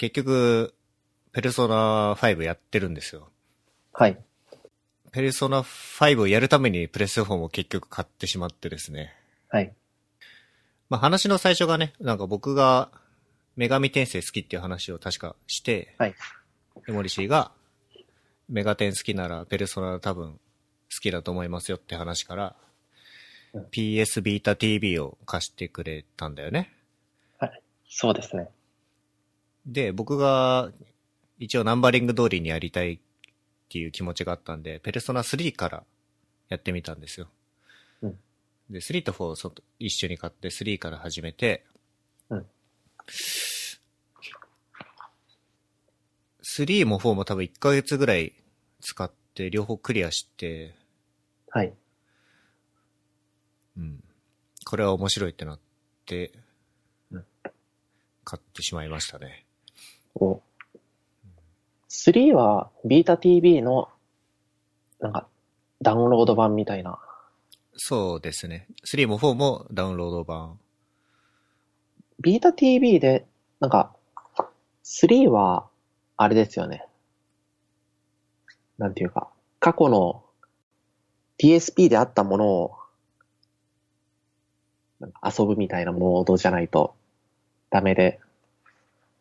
[0.00, 0.72] 結局、
[1.30, 3.28] ペルソナ5やってるんですよ。
[3.92, 4.18] はい。
[5.12, 9.12] ペルソナ5をやるためにプレステ4も結局買ってしまってですね。
[9.50, 9.74] はい。
[10.88, 12.90] まあ話の最初がね、なんか僕が
[13.58, 16.14] 女神転生好きっていう話を確かして、はい。
[16.88, 17.52] エモリシーが
[18.48, 20.38] メガテン好きならペルソナ多分好
[21.02, 22.56] きだと思いますよって話から、
[23.52, 26.72] うん PS ビータ TV を貸してくれたんだよね。
[27.38, 27.62] はい。
[27.86, 28.48] そうですね。
[29.66, 30.72] で、僕が
[31.38, 32.98] 一応ナンバリング通りにやりたいっ
[33.68, 35.84] ていう気持ちがあったんで、ペルソナ3から
[36.48, 37.28] やってみたんですよ。
[38.02, 38.18] うん
[38.70, 41.64] で、3と4をそ一緒に買って3から始めて、
[42.28, 42.46] うん
[46.42, 48.32] 3も4も多分1ヶ月ぐらい
[48.80, 50.74] 使って両方クリアして、
[51.50, 51.72] はい。
[53.76, 54.02] うん。
[54.64, 55.58] これは面白いってなっ
[56.06, 56.32] て
[57.12, 57.24] うん、
[58.24, 59.44] 買ってしまいましたね。
[60.14, 60.40] お
[61.88, 63.88] 3は、ビータ TV の、
[65.00, 65.26] なんか、
[65.82, 66.98] ダウンロード版みたいな。
[67.76, 68.66] そうですね。
[68.84, 70.58] 3も4もダウンロード版。
[72.20, 73.26] ビータ TV で、
[73.58, 73.94] なんか、
[74.84, 75.66] 3は、
[76.16, 76.86] あれですよね。
[78.78, 80.22] なんていうか、過去の
[81.38, 82.76] PSP であったものを、
[85.24, 86.94] 遊ぶみたいなモードじゃないと
[87.70, 88.20] ダメで、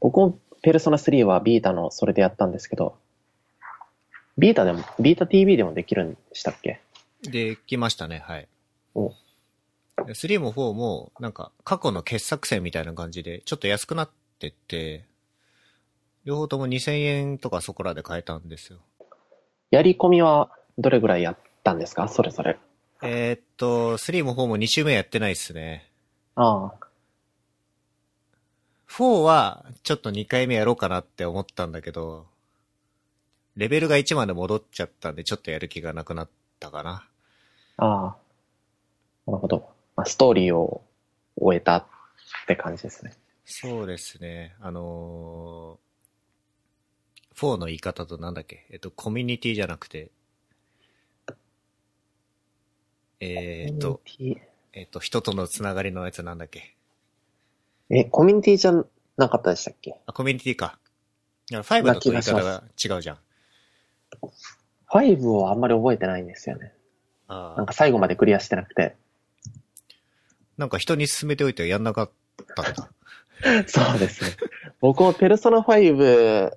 [0.02, 2.98] 僕もペルソナ3はビータのそれでやったんですけど、
[4.38, 6.80] ビータでも、ビータ TV でもできるんでしたっけ？
[7.24, 8.48] できましたね、はい。
[8.96, 9.14] お
[9.98, 15.04] 3も4も、なんか、過去の傑作選みたいな感じで、ちょっと安くなってって、
[16.24, 18.80] 両方とも2000円とかそこらで買えたんですよ。
[19.72, 22.08] やり込みはどれぐらいやったんですか？
[22.08, 22.58] それぞれ。
[23.02, 25.90] えーっと、3も4も2周目やってないっすね。
[26.36, 26.88] ああ、
[28.90, 32.28] 4は、ちょっと2回目やろうかなって思ったんだけど、
[33.56, 37.08] レベルが1まで戻っちゃったんで、ちょっとやる気がなくなったかな。
[37.78, 38.18] ああ。
[39.28, 39.70] なるほど。
[39.96, 40.84] まあ、ストーリーを
[41.36, 41.86] 終えたっ
[42.48, 43.14] て感じですね。
[43.46, 44.56] そうですね。
[44.60, 48.66] あのー、4の言い方となんだっけ？
[48.70, 50.12] えっと、コミュニティじゃなくて、
[53.20, 54.02] えーっと、
[54.74, 56.60] えっと、人とのつながりのやつなんだっけ？
[56.60, 56.79] ィ
[57.90, 58.74] え、コミュニティじゃ
[59.18, 60.00] なかったでしたっけ？
[60.06, 60.80] あ、コミュニティか。
[61.52, 63.18] いや5だと言い方が違うじゃん。
[64.92, 66.74] ?5 をあんまり覚えてないんですよね。
[67.28, 68.96] ああなんか最後までクリアしてなくて。
[70.58, 72.12] なんか人に勧めておいてやんなかっ
[72.56, 72.90] たんだ。
[73.68, 74.32] そうですね。
[74.82, 76.52] 僕もペルソナ5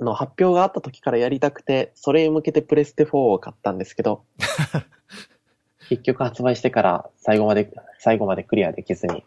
[0.00, 4.24] の発表があった時からやりたくて、それに向けてプレステ4を買ったんですけど、
[5.88, 9.22] 結局発売してから最後まで、最後までクリアできずに、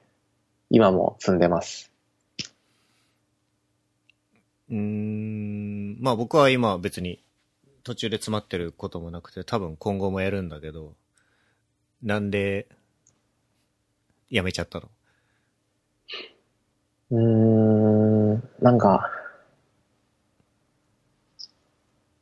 [0.70, 1.92] 今も積んでます。
[4.70, 7.24] うーん、まあ僕は今別に
[7.84, 10.96] 途中で詰まってることもなくて、多分今後もやるんだけど、
[12.02, 12.68] なんで、
[14.30, 14.90] やめちゃったの？
[17.12, 17.20] うー
[18.38, 19.10] ん、なんか、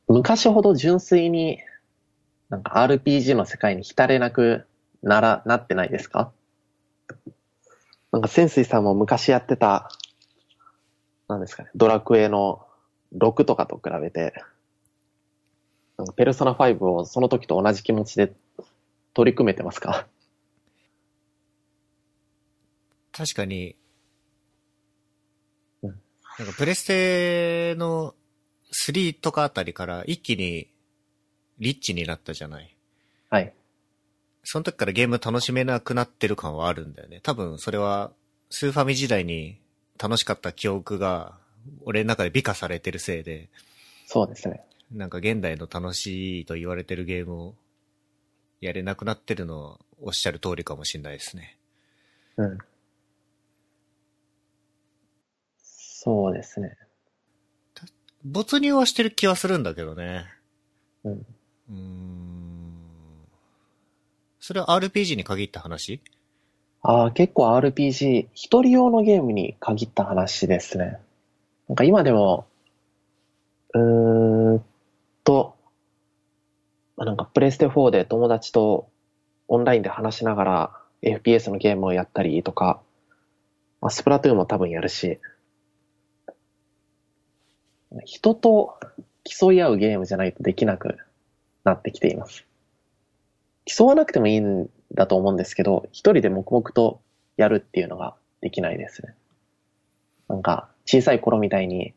[0.08, 1.60] 昔ほど純粋に、
[2.50, 4.68] なんか RPG の世界に浸れなく
[5.04, 6.32] なら、なってないですか？
[8.16, 9.92] なんか潜水さんも昔やってた、
[11.28, 12.66] なんですかね、ドラクエの
[13.14, 14.34] 6とかと比べて、
[15.98, 18.32] なんかペルソナ5をその時と同じ気持ちで
[19.14, 20.08] 取り組めてますか？
[23.12, 23.76] 確かに
[25.84, 28.16] うん、なんかプレステの
[28.74, 30.70] 3とかあたりから一気に
[31.60, 32.74] リッチになったじゃない。
[33.30, 33.54] はい。
[34.46, 37.20] その時からゲーム楽しめなくなってる感はあるんだよね。
[37.24, 38.12] 多分それは
[38.50, 39.60] スーファミ時代に
[40.00, 41.34] 楽しかった記憶が
[41.84, 43.50] 俺の中で美化されてるせいで、
[44.06, 44.64] そうですね。
[44.92, 47.56] なんか現代の楽しいと言われてるゲームを
[48.62, 51.58] やれなくなってるのはおっしゃる通りかもしれないですね。
[52.38, 52.58] うん。
[55.58, 56.78] そうですね。
[58.24, 60.26] 没入はしてる気はするんだけどね。
[61.04, 61.14] うん。
[61.14, 62.35] うーん。
[64.46, 66.02] それは RPG に限った話？
[66.84, 71.00] ああ、結構 RPG、一人用のゲームに限った話ですね。
[71.68, 72.46] なんか今でも、
[73.74, 74.66] うーん
[75.24, 75.56] と、
[76.96, 78.88] あなんかプレステ4で友達と
[79.48, 82.80] オンラインで話しながら FPS のゲームをやったりとか、
[83.82, 85.18] まあ、スプラトゥーンも多分やるし、
[88.06, 88.78] 人と
[89.24, 91.00] 競い合うゲームじゃないとできなく
[91.64, 92.46] なってきています。
[93.66, 97.02] 競わなくてもいいんだと思うんですけど、一人で黙々と
[97.38, 99.14] やるっていうのができないですね。
[100.28, 101.94] なんか、小さい頃みたいに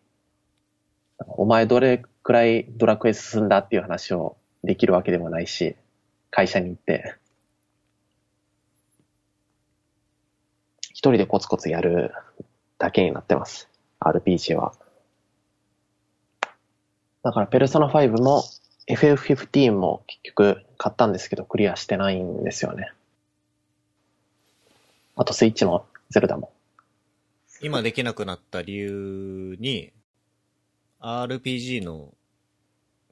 [1.26, 5.76] お前どれくらいドラクエ進んだっていう話をできるわけでもないし、
[6.31, 7.17] 会社に行って、
[10.91, 12.12] 一人でコツコツやる
[12.79, 13.69] だけになってます。
[14.00, 14.75] RPG は。
[17.23, 18.44] だから、ペルソナ5も
[18.88, 22.92] FF15 も結局買ったんですけど、クリアしてないんですよね。
[25.16, 26.52] あと、スイッチのゼルダも。
[27.60, 29.92] 今できなくなった理由に、
[31.00, 32.14] RPG の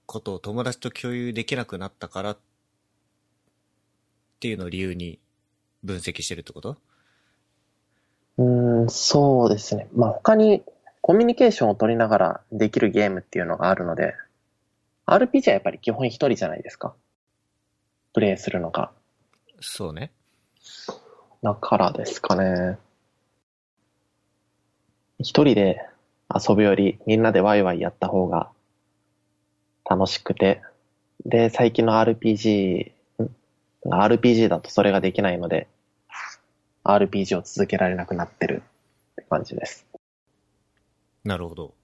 [0.06, 2.38] ことを友達と共有できなくなったからっ
[4.38, 5.18] ていうのを理由に
[5.82, 6.76] 分析してるってこと？
[8.38, 9.88] うーん、そうですね。
[9.94, 10.62] まあ他に
[11.00, 14.14] コミュニケーションを取りながらできるゲームっていうのがあるので、
[15.06, 16.94] RPG はやっぱり基本一人じゃないですか。
[18.16, 18.92] プレイするのが。
[19.60, 20.10] そうね。
[21.42, 22.78] だからですかね。
[25.18, 25.86] 一人で
[26.34, 28.48] 遊ぶよりみんなでワイワイやった方が
[29.84, 30.62] 楽しくて、
[31.26, 32.90] で、最近の RPG、
[33.20, 35.68] ん RPG だとそれができないので、
[36.84, 38.62] RPG を続けられなくなってる
[39.12, 39.84] って感じです。
[41.22, 41.74] なるほど。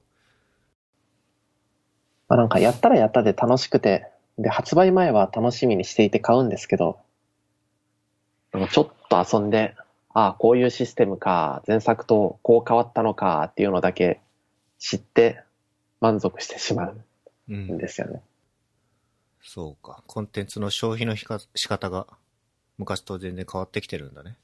[2.30, 6.98] まあ、なんかやったらやったで楽しくて、で、発売前は楽しみにしていて買うんですけど、
[8.70, 9.74] ちょっと遊んで、
[10.14, 14.20] ああ、こういうシステムか、前作とこう変わったのかっていうのだけ
[14.78, 15.42] 知って
[16.00, 17.04] 満足してしまう
[17.48, 17.78] うんん。
[17.78, 18.22] ですよね。
[19.42, 20.02] そうか。
[20.06, 22.06] コンテンツの消費のひか仕方が
[22.78, 24.36] 昔と全然変わってきてるんだね。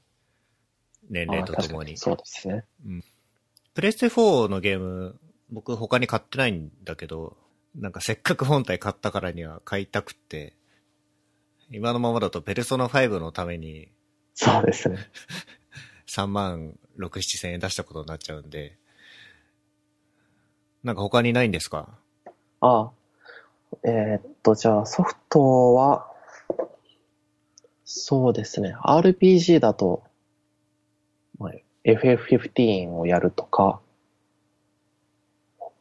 [1.09, 1.97] 年齢とともに。
[1.97, 2.65] そうですね。
[3.73, 5.19] プレステ4のゲーム、
[5.51, 7.37] 僕他に買ってないんだけど、
[7.75, 10.53] なんかせっかく本体買ったからには買いたくって、
[11.71, 13.89] 今のままだとペルソナ5のために
[14.33, 14.97] そうですね。
[16.07, 18.77] 3万6、7千円出したことになっちゃうんで、
[20.83, 21.89] なんか他にないんですか？
[22.61, 22.91] ああ。
[23.83, 26.11] えーっと、じゃあソフトは、
[27.85, 28.75] そうですね。
[28.83, 30.03] RPG だと、
[31.37, 31.51] まあ
[31.85, 33.79] FF15 をやるとか、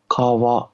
[0.09, 0.71] 他は、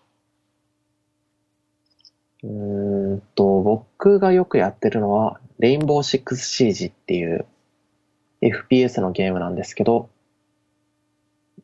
[2.44, 7.46] うんと、僕がよくやってるのは、レインボーシックスシージっていう
[8.42, 10.10] FPS のゲームなんですけど、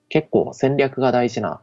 [0.08, 1.60] 結構戦略が大事な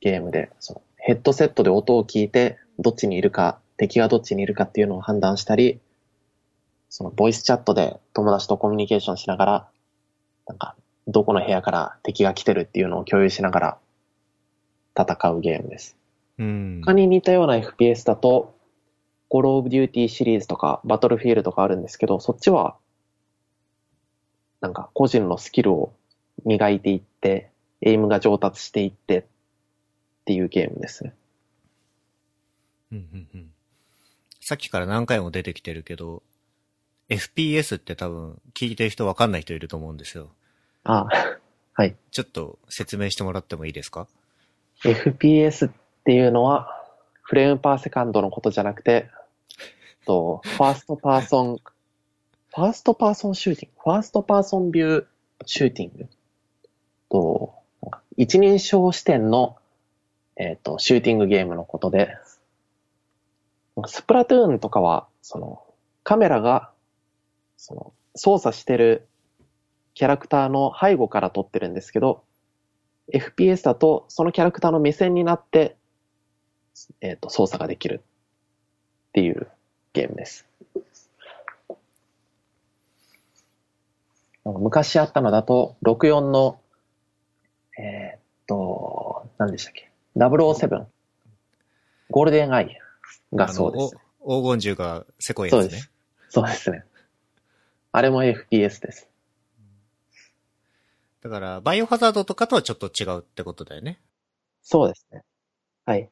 [0.00, 5.78] ゲームで、そのヘッドセットで音を聞いて、どっちにいるか、敵がどっちにいるかっていうのを判断したり、
[6.88, 9.68] そのボイスチャットで友達とコミュニケーションしながら、
[10.46, 10.76] なんか、
[11.06, 13.78] どこの部屋から敵が来てるっていうのを共有しながら
[14.98, 15.97] 戦うゲームです。
[16.38, 16.80] うん。
[16.84, 18.56] 他に似たような FPS だと、
[19.28, 22.76] コールオブデューティーシリーズとか、バトルフィールドとかあるんですけど、そっちは、
[24.60, 25.92] なんか個人のスキルを
[26.44, 27.50] 磨いていって、
[27.80, 29.24] エイムが上達していってっ
[30.24, 31.14] ていうゲームですね。
[32.90, 33.50] うんうんうん
[34.40, 36.22] さっきから何回も出てきてるけど、
[37.10, 40.30] FPS って多分聞いてる人わかんない人いると思うんですよ。
[40.84, 41.06] あ
[41.74, 41.96] はい。
[42.10, 44.08] ちょっと説明してもらってもいいですか
[44.82, 45.72] ？FPS っ
[46.08, 46.86] っていうのは、
[47.20, 49.10] frame per second のことじゃなくて、
[50.06, 51.62] と、 first person、フ
[52.54, 56.08] first person shooting、first person view shooting？
[57.10, 57.52] と、
[58.16, 59.58] 一人称視点の、
[60.36, 62.16] えっ、と、シューティングゲームのことで、
[63.86, 65.62] スプラトゥーンとかは、その、
[66.04, 66.70] カメラが、
[67.58, 69.06] その、操作してる
[69.92, 72.24] キャラクターの背後から撮ってるんですけど、
[73.12, 75.76] FPS だと、そのキャラクターの目線になって、
[77.00, 79.48] えっ、と、操作ができるっていう
[79.92, 80.46] ゲームです。
[84.44, 86.60] 昔あったのだと、64の、
[87.78, 90.86] えっ、と、何でしたっけ ?007。
[92.10, 92.78] ゴールデンアイ
[93.34, 93.96] がそうです。
[93.96, 95.90] あのお黄金銃がせこいやつねそうです。。
[96.30, 96.84] そうですね。
[97.92, 99.08] あれも FPS です。
[101.20, 104.00] だから、バイオハザードとかとはちょっと違うってことだよね。
[104.62, 105.24] そうですね。
[105.84, 106.10] はい。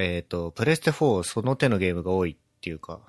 [0.00, 3.00] えっ、と、プレステ4その手のゲームが多いっていうか、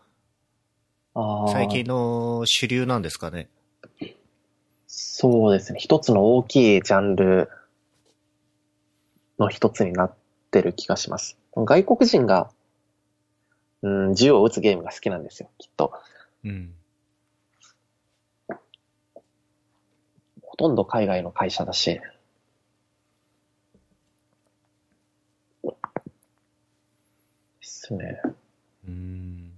[1.51, 3.47] 最近の主流なんですかね？
[4.87, 5.79] そうですね。
[5.79, 7.47] 一つの大きいジャンル
[9.37, 10.15] の一つになっ
[10.49, 11.37] てる気がします。
[11.55, 12.49] 外国人が、
[13.83, 15.93] うん、銃を撃つゲームが好きなんですよ、きっと。
[16.43, 16.73] うん。
[20.41, 22.01] ほとんど海外の会社だし。
[27.89, 28.21] ですね。
[28.87, 29.51] うん。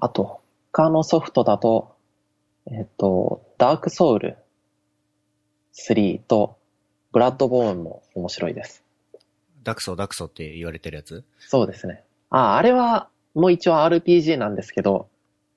[0.00, 0.40] あと、
[0.72, 1.94] 他のソフトだと、
[2.66, 4.36] えっと、ダークソウル
[5.74, 6.56] 3と
[7.12, 8.82] ブラッドボーンも面白いです。
[9.62, 11.24] ダクソダクソって言われてるやつ？
[11.38, 12.02] そうですね。
[12.30, 15.08] あ、あれは、もう一応 RPG なんですけど、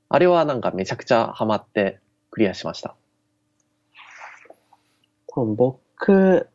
[0.09, 1.99] あれはなんかめちゃくちゃハマって
[2.31, 2.95] クリアしました。
[5.27, 6.47] 多分僕、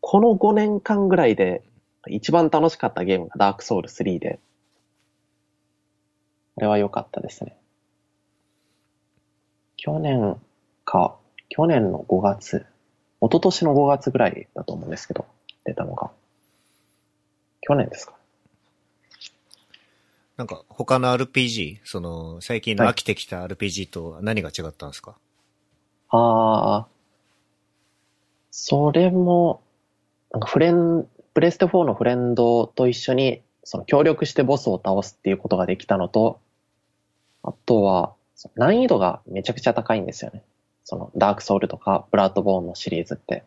[0.00, 1.62] この5年間ぐらいで
[2.08, 4.40] 一番楽しかったゲームがダークソウル3で、
[6.56, 7.56] あれは良かったですね。
[9.76, 10.40] 去年
[10.84, 11.16] か、
[11.48, 12.66] 去年の5月、
[13.20, 15.26] 一昨年の5月ぐらいだと思うんですけど、
[15.64, 16.10] 出たのが。
[17.60, 18.14] 去年ですか。
[20.36, 25.16] なんか他の RPG、その最近の飽きてきた RPG と何が違ったんですか、
[26.08, 26.86] ああ、
[28.50, 29.62] それも、
[30.32, 36.40] なんかフレン、プレステ4のフレンドと一緒に、その協力してボスを倒すっていうことができたのと、
[37.42, 38.14] あとは、
[38.54, 40.42] 難易度がめちゃくちゃ高いんですよね。
[40.84, 43.44] そのダークソウルとかブラッドボーンのシリーズって。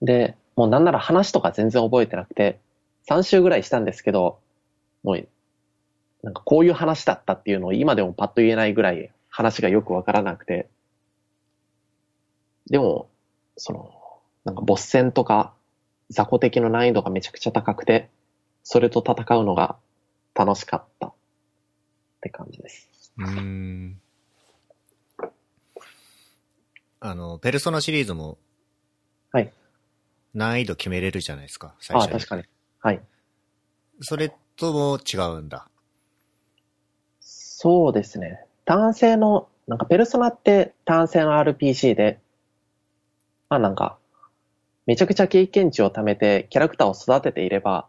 [0.00, 2.58] で、もうなんなら話とか全然覚えてなくて、
[3.08, 4.38] 3週ぐらいしたんですけど、
[5.02, 5.28] もう、
[6.22, 10.68] なんかこういう話だったっていうのを今でもパッと言えないぐらい話がよくわからなくて、
[12.70, 13.08] でも、
[13.56, 13.92] その、
[14.44, 15.52] なんかボス戦とか
[16.12, 18.08] 雑魚敵の難易度がめちゃくちゃ高くて、
[18.62, 19.76] それと戦うのが
[20.34, 21.12] 楽しかったっ
[22.20, 22.88] て感じです。
[23.18, 24.00] うーん。
[27.00, 28.38] あの、ペルソナシリーズも、
[29.32, 29.52] はい。
[30.34, 32.20] 難易度決めれるじゃないですか、最ああ、初に。
[32.20, 32.44] 確かに。
[32.80, 33.02] はい。
[34.00, 35.68] それとも違うんだ。
[37.20, 38.44] そうですね。
[38.64, 42.20] 単性の、なんかペルソナって単性の RPG で、
[43.48, 43.98] まあなんか、
[44.86, 47.86] めちゃくちゃ経験値を貯めてキャラクターを育てていれば、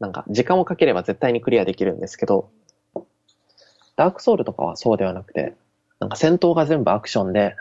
[0.00, 2.50] なんか時間をかければ絶対にクリアできるんですけど、
[3.96, 5.54] ダークソウルとかはそうではなくて、
[6.00, 7.56] なんか戦闘が全部アクションで、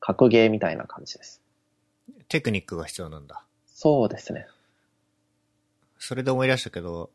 [0.00, 1.40] 格ゲーみたいな感じです。
[2.28, 3.44] テクニックが必要なんだ。
[3.66, 4.46] そうですね。
[5.98, 7.10] それで思い出したけど、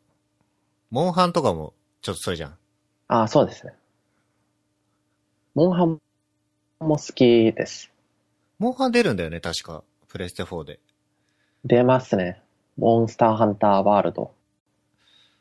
[0.92, 2.58] モンハンとかもちょっとそれじゃん。
[3.08, 3.74] ああ、そうですね。
[5.56, 6.00] モンハン
[6.80, 7.95] も好きです。
[8.58, 9.84] モンハン出るんだよね、確か。
[10.08, 10.80] プレステ4で。
[11.66, 12.42] 出ますね。
[12.78, 14.34] モンスターハンターワールド。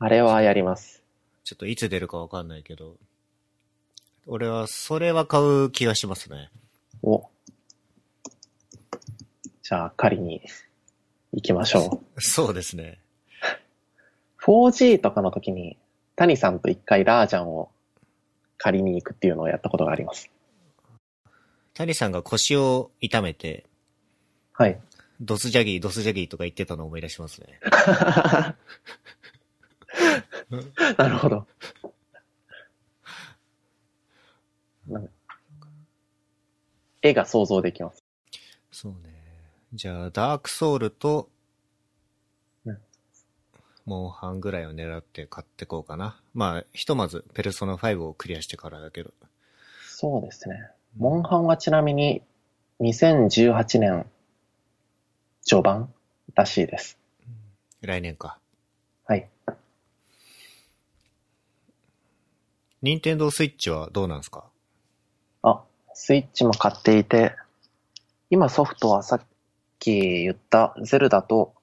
[0.01, 1.05] あれはやります。
[1.45, 2.97] ちょっといつ出るかわかんないけど。
[4.27, 6.51] 俺は、それは買う気がしますね。
[7.03, 7.29] お。
[9.63, 10.43] じゃあ、狩りに
[11.33, 12.19] 行きましょう。
[12.21, 12.99] そうですね。
[14.43, 15.77] 4G とかの時に、
[16.17, 17.71] 谷さんと一回ラージャンを
[18.59, 20.31] 借りに行くっていうのをやったことがあります。
[21.75, 23.67] 谷さんが腰を痛めて、
[24.53, 24.81] はい。
[25.21, 27.61] ドスジャギー、ドスジャギーとか言ってたのを思い出しますね。
[30.97, 31.47] なるほど。
[37.03, 38.05] 絵が想像できます。
[38.71, 38.99] そうね。
[39.73, 41.29] じゃあ、ダークソウルと
[42.65, 42.79] うん、
[43.85, 46.21] モンハンぐらいを狙って買ってこうかな。
[46.35, 49.13] まあ、ひとまず、ペルソナ5をクリアしてからだけど。
[49.89, 50.71] そうですね。
[50.97, 52.23] モンハンはちなみに
[52.81, 54.07] 2018年
[55.45, 55.93] 序盤
[56.37, 56.99] らしいです。
[57.81, 58.39] 来年か。
[59.05, 59.29] はい。
[62.81, 64.45] ニンテンドースイッチはどうなんですか？
[65.43, 65.63] あ、
[65.95, 67.35] スイッチも買っていて、
[68.31, 69.21] 今ソフトはさっ
[69.81, 71.55] き言ったゼルダと、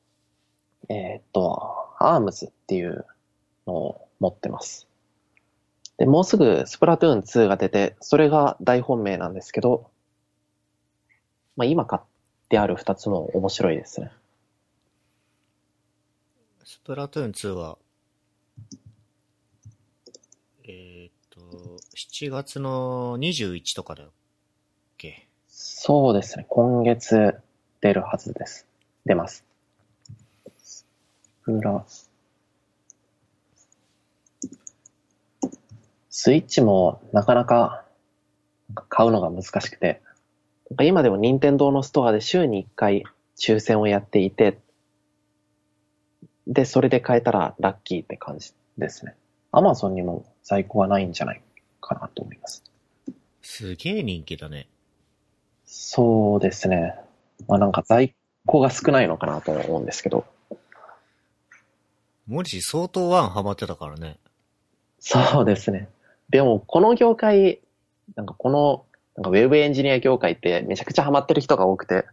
[0.89, 3.05] えーっと、アームズっていう
[3.65, 4.87] のを持ってます。
[6.01, 9.91] で、もうすぐスプラトゥーン2が出て、それが大本命なんですけど、
[11.55, 12.01] まあ今買っ
[12.49, 14.11] てある2つも面白いですね。
[16.63, 17.77] スプラトゥーン2は、
[20.63, 21.39] えーっと、
[21.95, 24.09] 7月の21とかだっ
[24.97, 25.27] け？
[25.49, 26.47] そうですね。
[26.49, 27.35] 今月
[27.79, 28.65] 出るはずです。
[29.05, 29.45] 出ます。
[30.63, 30.83] ス
[31.43, 31.85] プラ。
[36.13, 37.85] スイッチもなかなか
[38.89, 40.01] 買うのが難しくて、
[40.69, 43.03] なんか今でも任天堂のストアで週に1回
[43.37, 44.59] 抽選をやっていて、
[46.47, 49.15] で、それで買えたらラッキーって感じですね。
[49.53, 51.41] アマゾンにも在庫はないんじゃない
[51.79, 52.61] かなと思います。
[53.41, 54.67] すげえ人気だね。
[55.65, 56.93] そうですね。
[57.47, 58.13] まあなんか在
[58.45, 60.25] 庫が少ないのかなと思うんですけど。
[62.27, 64.17] モリシ相当ワンハマってたからね。
[64.99, 65.87] そうですね。
[66.31, 67.61] でもこの業界、
[68.15, 68.85] なんかこの、
[69.15, 72.05] なんかウェブエンジニア業界ってめちゃくちゃハマってる人が多くて、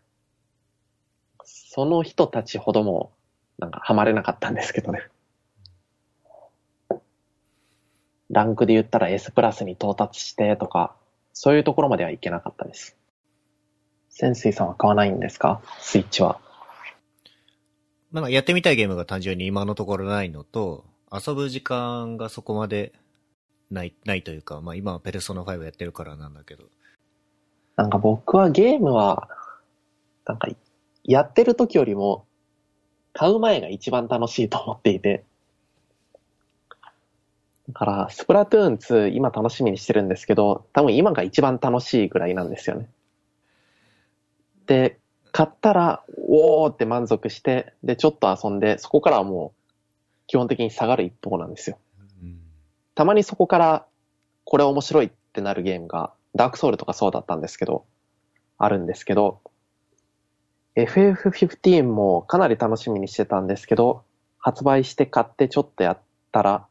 [1.44, 3.12] その人たちほども、
[3.58, 5.00] なんかハマれなかったんですけどね。
[8.30, 10.94] ランクで言ったら S プラスに到達してとか、
[11.32, 12.96] そういうところまではいけなかったです。
[14.10, 15.62] 潜水さんは買わないんですか？
[15.78, 16.40] スイッチは。
[18.12, 22.92] なんかやってみたいゲームが単純に今のところないのと、遊ぶ時間がそこまで
[23.70, 26.64] ない、ないというか、まあ今はペルソナ5やってるからなんだけど。
[27.76, 29.28] なんか僕はゲームは、
[30.26, 30.48] なんか、
[31.04, 32.26] やってる時よりも、
[33.12, 35.24] 買う前が一番楽しいと思っていて。
[37.68, 42.88] だから、スプラトゥーン2今楽しみにしてるんですけど、多分今が一番楽しいぐらいなんですよね。
[44.66, 44.98] で、
[45.32, 49.72] 買ったら、おーって満足して、で、ちょっと遊んで、そこからはもう、
[50.26, 51.78] 基本的に下がる一方なんですよ。
[52.98, 53.86] たまにそこから、
[54.42, 57.84] これ面白いってなるゲームが、ダークソウルとかそうだったんですけど、
[58.58, 59.40] あるんですけど、
[60.74, 64.02] FF15 もかなり楽しみにしてたんですけど、
[64.40, 65.98] 発売して買ってちょっとやっ
[66.32, 66.66] たら、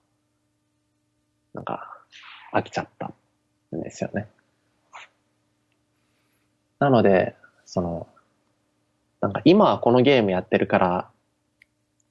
[1.53, 1.97] なんか、
[2.51, 3.13] 飽きちゃった
[3.73, 4.27] んですよね。
[6.79, 8.05] なので、その、
[9.21, 11.09] なんか今はこのゲームやってるから、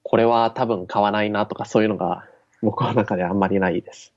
[0.02, 2.24] これは多分買わないなとかそういうのが
[2.66, 4.12] 僕の中であんまりないです。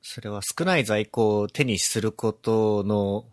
[0.00, 3.26] それは少ない在庫を手にすることの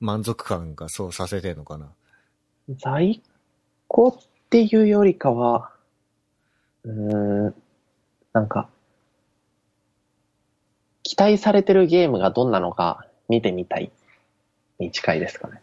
[0.00, 1.90] 満足感がそうさせてんのかな？
[2.78, 3.22] 在
[3.86, 4.14] 庫っ
[4.50, 5.72] ていうよりかは、
[6.84, 7.54] うーん、
[8.34, 8.68] なんか、
[11.04, 13.90] 期待されてるゲームがどんなのか見てみたい
[14.78, 15.62] に近いですかね。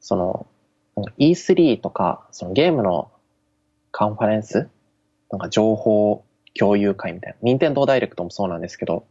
[0.00, 0.46] その、
[1.18, 3.10] E3 とか、そのゲームの
[3.90, 4.68] カンファレンス？
[5.30, 6.24] なんか情報
[6.58, 7.38] 共有会みたいな。
[7.42, 9.06] 任天堂ダイレクトもそうなんですけど、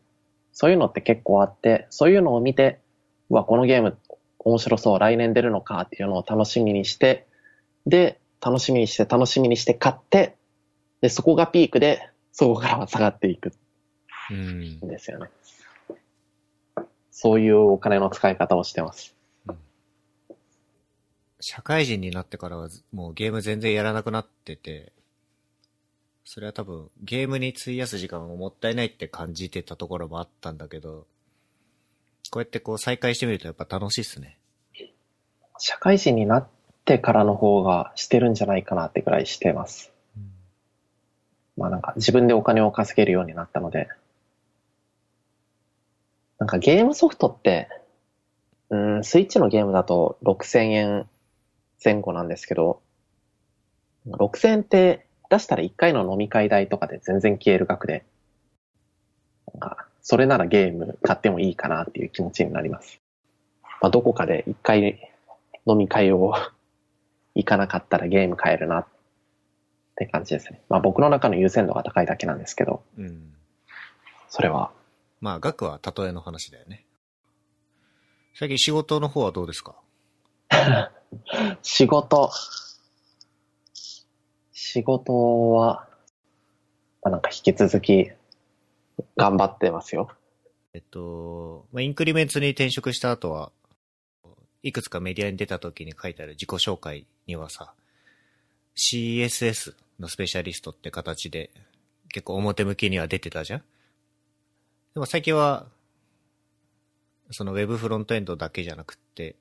[0.54, 2.80] そういうのって結構あって、そういうのを見て、
[3.30, 3.98] うわ、このゲーム
[4.40, 7.28] 面白そう、来年出るのかっていうのを楽しみにして、
[7.86, 10.36] で、楽しみにして、楽しみにして買って、
[11.02, 13.54] で、そこがピークで、そこからは下がっていく
[14.32, 14.62] うん。
[14.62, 15.28] んですよね。
[17.12, 19.16] そういうお金の使い方をしてます。
[21.46, 24.94] 社会人になってからはずもうゲーム全然やらなくなってて、
[26.24, 31.06] それは多分ゲームに費やす時間をもったいないって感じてたところもあったんだけど、
[32.32, 34.38] こうやってこう再開してみるとやっぱ楽しいっすね。
[35.60, 36.48] 社会人になっ
[36.86, 39.92] てからの方がしてるんじゃないかなってぐらいしてます。
[41.58, 43.90] まあなんか自分でお金を稼げるようになったので、
[46.40, 47.68] なんかゲームソフトって、
[48.70, 51.10] うん、スイッチのゲームだと6000円
[51.84, 52.82] 前後なんですけど、
[54.08, 58.04] 6000円って出したら1回の飲み会代とかで全然消える額で、
[60.02, 63.00] それならゲーム買ってもいいかなっていう気持ちになります。
[63.82, 65.10] まあどこかで1回
[65.66, 66.34] 飲み会を
[67.36, 68.88] 行かなかったらゲーム買えるなっ
[69.96, 70.62] て感じですね。
[70.70, 73.34] まあ僕の中の優先度が高いだけなんですけど、うん。
[74.30, 74.72] それは。
[75.22, 76.86] まあ額は例えの話だよね。
[78.36, 79.76] 最近仕事の方はどうですか？
[81.62, 82.32] 仕事。
[84.52, 85.88] 仕事は、
[87.02, 88.12] まあ、なんか引き続き
[89.18, 90.10] 頑張ってますよ。
[90.74, 93.52] えっと、ま、インクリメンツに転職した後は、
[94.64, 97.74] いくつかメディアに出た時に書いてある自己紹介にはさ、
[98.76, 101.52] CSS のスペシャリストって形で
[102.10, 103.64] 結構表向きには出てたじゃん
[104.94, 105.68] でも最近は、
[107.32, 109.36] その Web フロントエンドだけじゃなくて、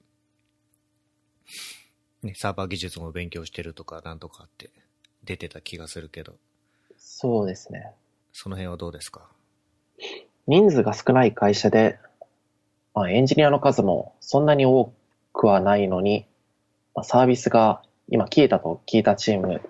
[2.22, 4.70] ね、サーバー技術も勉強してるとかなんとかって
[5.24, 6.34] 出てた気がするけど、
[6.96, 7.92] そうですね。
[8.32, 9.28] その辺はどうですか？
[10.46, 11.98] 人数が少ない会社で、
[12.94, 14.92] まあ、エンジニアの数もそんなに多
[15.32, 16.26] くはないのに、
[16.94, 19.60] まあ、サービスが今、キータとキータチームっ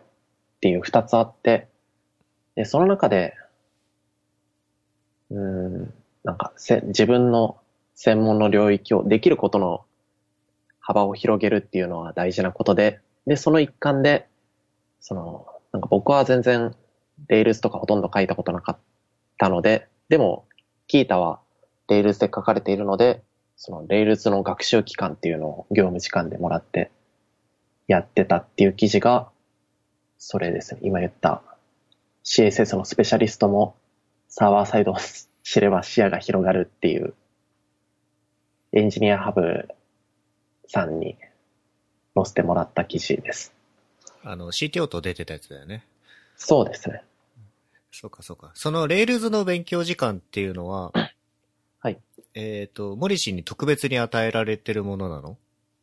[0.61, 1.69] ていう二つあって、
[2.55, 3.35] で、その中で、
[5.31, 7.59] うーん、なんかせ、自分の
[7.95, 9.85] 専門の領域をできることの
[10.83, 14.29] 幅を広げるっていうのは大事なことで、で、その一環で、
[15.01, 16.75] その、なんか僕は全然、
[17.29, 18.79] Rails とかほとんど書いたことなかっ
[19.39, 20.45] たので、でも、
[20.89, 21.41] Qiita は
[21.89, 23.23] Rails で書かれているので、
[23.57, 26.91] その Rails の学習期間っていうのを業務時間でもらって
[27.87, 29.31] やってたっていう記事が、
[30.19, 30.81] それですね。
[30.83, 31.43] 今言った
[32.25, 33.77] CSS のスペシャリストも
[34.29, 34.97] サーバーサイドを
[35.43, 37.15] 知れば視野が広がるっていう
[38.73, 39.69] エンジニアハブ
[40.73, 41.17] さんに
[42.15, 43.53] 載せてもらった記事です。
[44.25, 45.85] あの、CTO と出てたやつだよね。
[46.37, 47.03] そうですね。
[47.91, 48.53] そうかそうか。
[48.55, 50.93] その Rails の勉強時間っていうのは、
[51.81, 51.99] はい。
[52.35, 55.37] えっ、と、モリシーに特別に与えられてるものなの？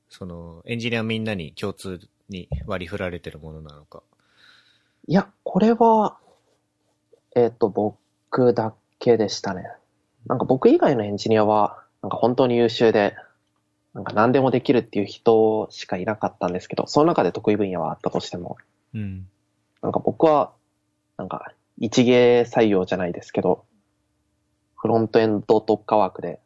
[0.09, 1.99] その、エンジニアみんなに共通
[2.29, 4.01] に割り振られてるものなのか。
[5.07, 6.17] いや、これは、
[7.35, 9.65] えっ、と、僕だ OK でしたね。
[10.25, 13.15] なんか僕以外のエンジニアは、なんか本当に優秀で、
[13.93, 18.57] なんか何でもできるっていう人しかいなかったんですけど、その中で得意分野はあったとしても、
[18.93, 19.27] うん。
[19.81, 20.51] なんか僕は、
[21.17, 23.65] なんか一芸採用じゃないですけど、
[24.75, 26.39] フロントエンド特化枠で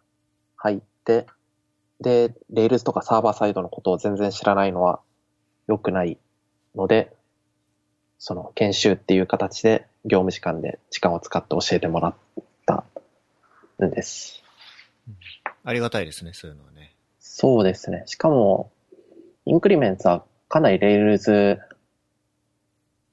[0.56, 1.28] 入って、
[2.00, 5.00] で、 Rails とかサーバーサイドのことを全然知らないのは
[5.68, 6.18] 良くない
[6.76, 7.14] ので、
[8.20, 12.16] その研修っていう形で業務時間で時間を使って教えてもらっ
[12.66, 12.86] た
[13.86, 14.44] んです。
[15.64, 16.93] ありがたいですね、そういうのはね。
[17.26, 18.04] そうですね。
[18.06, 18.70] しかも、
[19.46, 21.58] インクリメンツはかなりレールズ、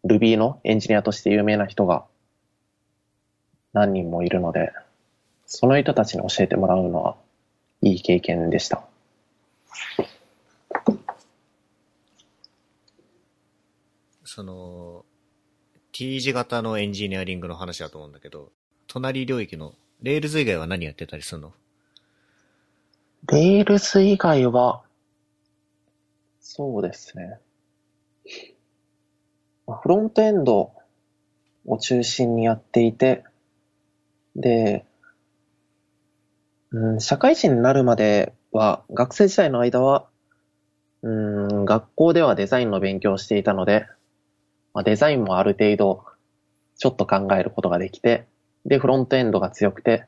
[0.05, 2.05] Ruby のエンジニアとして有名な人が
[3.73, 4.73] 何人もいるので、
[5.47, 7.17] その人たちに教えてもらうのは
[7.83, 8.83] いい経験でした。
[14.25, 15.05] その、
[15.93, 18.51] T 字型のエンジニアリングの話だと思うんだけど、
[18.89, 21.53] 隣領域の、 Rails 以外は何やってたりするの？
[23.29, 24.83] Rails 以外は、
[26.41, 27.39] そうですね。
[29.67, 30.73] フロントエンド
[31.67, 33.25] を中心にやっていて、
[34.35, 34.85] で、
[36.73, 40.07] うん、社会人になるまでは、学生時代の間は、
[41.03, 43.87] うん、学校ではデザインの勉強をしていたので、
[44.75, 46.05] まあ、デザインもある程度、
[46.77, 48.27] ちょっと考えることができて、
[48.65, 50.07] で、フロントエンドが強くて、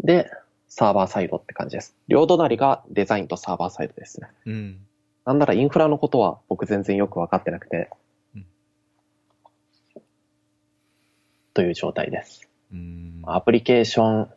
[0.00, 0.30] で、
[0.68, 1.96] サーバーサイドって感じです。
[2.08, 4.28] 両隣がデザインとサーバーサイドですね。
[4.46, 4.78] うん。
[5.24, 7.90] なんならインフラのことは僕全然よくわかってなくて、
[8.34, 8.46] うん
[11.54, 12.48] という状態です。
[12.72, 13.22] うん。
[13.26, 14.30] アプリケーション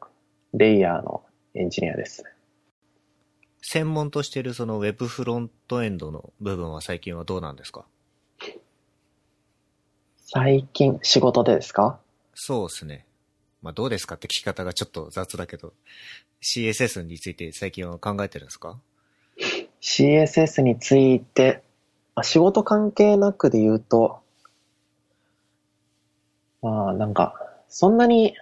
[0.54, 2.24] レイヤーのエンジニアです。
[3.62, 7.86] 専門としてるその Web フロントエンドの部分は最近はどうなんですか？
[10.18, 12.00] 最近仕事でですか？
[12.34, 13.06] そうですね。
[13.62, 15.74] まあどうですかって聞き方がちょっと雑だけど、
[16.42, 18.80] CSS について最近は考えてるんですか
[19.82, 21.64] ?CSS について、
[22.16, 24.20] まあ仕事関係なくで言うと、
[26.62, 27.36] まあなんか、
[27.70, 28.36] そんなに、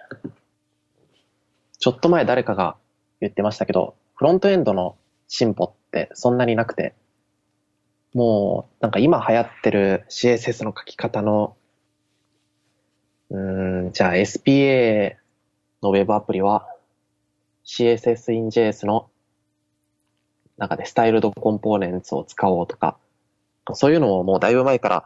[1.78, 2.76] ちょっと前誰かが
[3.20, 4.96] 言ってましたけど、フロントエンドの
[5.28, 6.94] 進歩ってそんなになくて、
[8.12, 11.56] もうなんか今流行ってる CSS の書き方の、
[13.30, 15.16] うーん、じゃあ SPA
[15.82, 16.68] の Web アプリは
[17.64, 19.08] CSS in JS の
[20.58, 22.98] 中でスタイルドコンポーネンツを使おうとか、
[23.72, 25.04] そういうのをもうだいぶ前から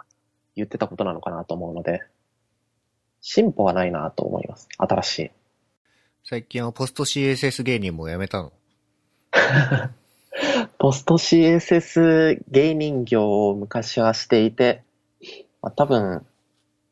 [0.57, 2.03] 言ってたことなのかなと思うので、
[3.21, 4.69] 進歩はないなと思います。
[4.77, 5.31] 新しい。
[6.25, 8.53] 最近はポスト CSS 芸人もやめたの？
[10.79, 14.83] ポスト CSS 芸人業を昔はしていて、
[15.63, 16.27] まあ、多分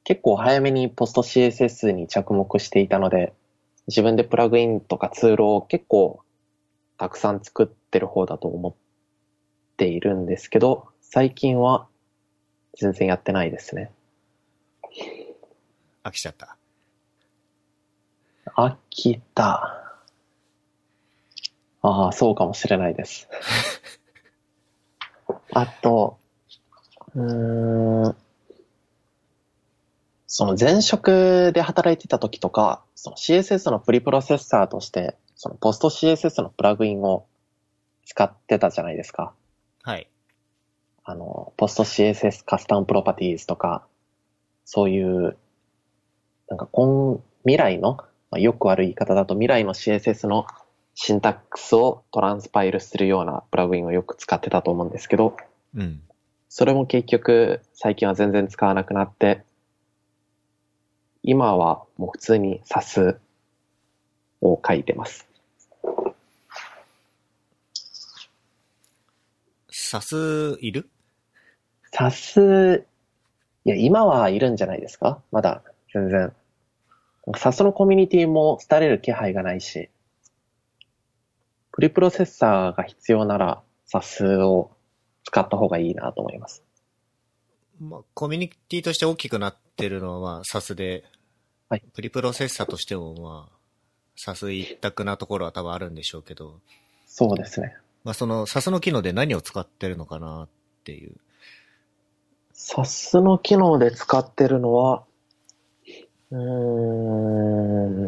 [0.04, 3.32] 結構早めにポスト CSS に着目していたので、
[3.86, 6.20] 自分でプラグインとかツールを結構
[6.98, 8.74] たくさん作ってる方だと思っ
[9.76, 11.86] ているんですけど、最近は
[12.78, 13.90] 全然やってないですね。
[16.04, 16.56] 飽きちゃった？
[18.56, 19.78] 飽きた。
[21.82, 23.28] ああ、そうかもしれないです。
[25.52, 26.18] あと、
[27.14, 28.16] うーん、
[30.34, 37.26] その前職で働いてた時とか、その CSS のプリプロセッサーとして、そのポスト CSS のプラグインを
[38.06, 39.34] 使ってたじゃないですか。
[39.82, 40.08] はい。
[41.04, 43.86] あの、ポスト CSS カスタムプロパティーズとか、
[44.64, 45.36] そういう、
[46.48, 47.98] なんか今、未来の、
[48.30, 50.46] まあ、よくある言い方だと未来の CSS の
[50.94, 55.36] シンタックスをトランスパイルするようなプラグインをよく使ってたと思うんですけど、
[55.76, 56.00] うん。
[56.48, 59.44] それも結局最近は全然使わなくなって、
[61.22, 63.18] 今はもう普通に SAS
[64.40, 65.28] を書いてます。
[69.70, 70.88] サスいる
[71.92, 72.84] ？SAS、
[73.64, 75.22] いや、今はいるんじゃないですか？
[75.30, 76.32] まだ、全然。
[77.26, 79.90] SAS のコミュニティも廃れる気配がないし、
[81.70, 84.72] プリプロセッサーが必要なら SAS を
[85.24, 86.64] 使った方がいいなと思います。
[87.82, 91.04] まあ、コミュニティとして大きくなってるのはまあ、サスで、
[91.68, 93.56] はいプリプロセッサーとしてもまあ、
[94.16, 96.60] サス一択なところは多分あるんでしょうけど、
[97.06, 97.74] そうですね。
[98.04, 100.48] まあそのサスの機能で何を使ってるのかなっ
[100.84, 101.12] ていう。
[102.54, 105.04] SAS の機能で使ってるのは、
[106.30, 108.02] うーん、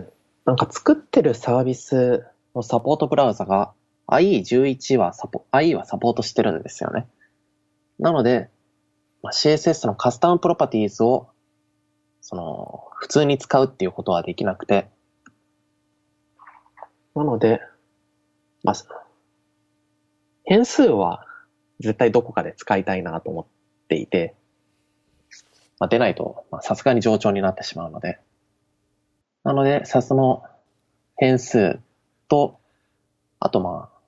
[0.45, 3.73] なんか作ってるサービスのサポートブラウザが
[4.09, 7.07] IE11 はサポ、IE はサポートしてるんですよね。
[7.99, 8.51] なので、
[9.25, 11.31] まあ CSS のカスタムプロパティーズを、
[12.21, 14.91] その、普通に使うっていうことはできなくて、
[17.15, 17.63] なので、
[18.63, 18.75] まあ、
[20.45, 21.25] 変数は
[21.81, 23.47] 絶対どこかで使いたいなと思っ
[23.89, 24.35] ていて、
[25.79, 28.19] まあ、出ないと、さすがに冗長になってしまうので、
[29.43, 30.45] なので、SAS の
[31.17, 31.81] 変数
[32.29, 32.61] と、
[33.41, 33.99] あとまあ、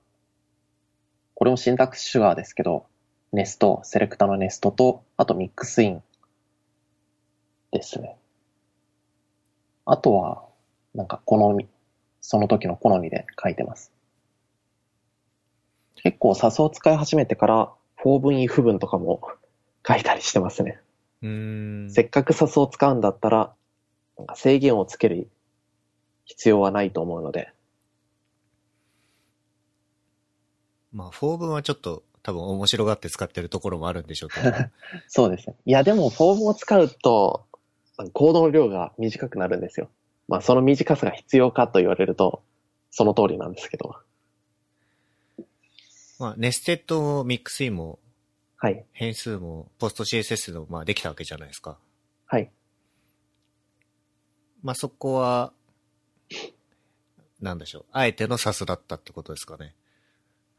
[1.33, 2.85] これもシンタックスシュガーですけど、
[3.33, 6.03] ネスト、セレクタのネストと、あとミックスイン
[7.71, 8.17] ですね。
[9.85, 10.43] あとは、
[10.95, 11.67] なんか好み、
[12.21, 13.91] その時の好みで書いてます。
[15.95, 19.21] 結構 SAS を使い始めてから、for 文 if 文とかも
[19.85, 20.79] 書いたりしてますね。
[21.21, 21.91] うーん。
[21.91, 23.53] せっかく SAS を使うんだったら、
[24.17, 25.29] なんか制限をつける
[26.25, 27.51] 必要はないと思うので、
[30.93, 34.51] まあ、フォー文はちょっと多分面白がって使ってるところもあるんでしょうけど。
[35.07, 35.55] そうですね。
[35.65, 37.47] いや、でも、フォームを使うと、
[38.11, 39.89] コードの量が短くなるんですよ。
[40.27, 42.43] まあ、その短さが必要かと言われると、
[42.91, 43.95] その通りなんですけど。
[46.19, 47.97] まあ、ネステッドもミックスインも
[48.57, 48.85] はい。
[48.91, 51.77] 変数もポスト CSS のまあできたわけじゃないですか。
[52.25, 52.51] はい。
[54.63, 55.53] まあそこは、
[57.39, 57.85] なんでしょう。
[57.93, 59.75] あえての SAS だったってことですかね。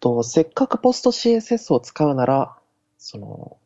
[0.00, 2.56] と、せっかくポスト CSS を使うなら、
[2.98, 3.58] その、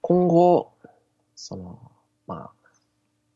[0.00, 0.72] 今後、
[1.34, 1.90] その、
[2.26, 2.68] まあ、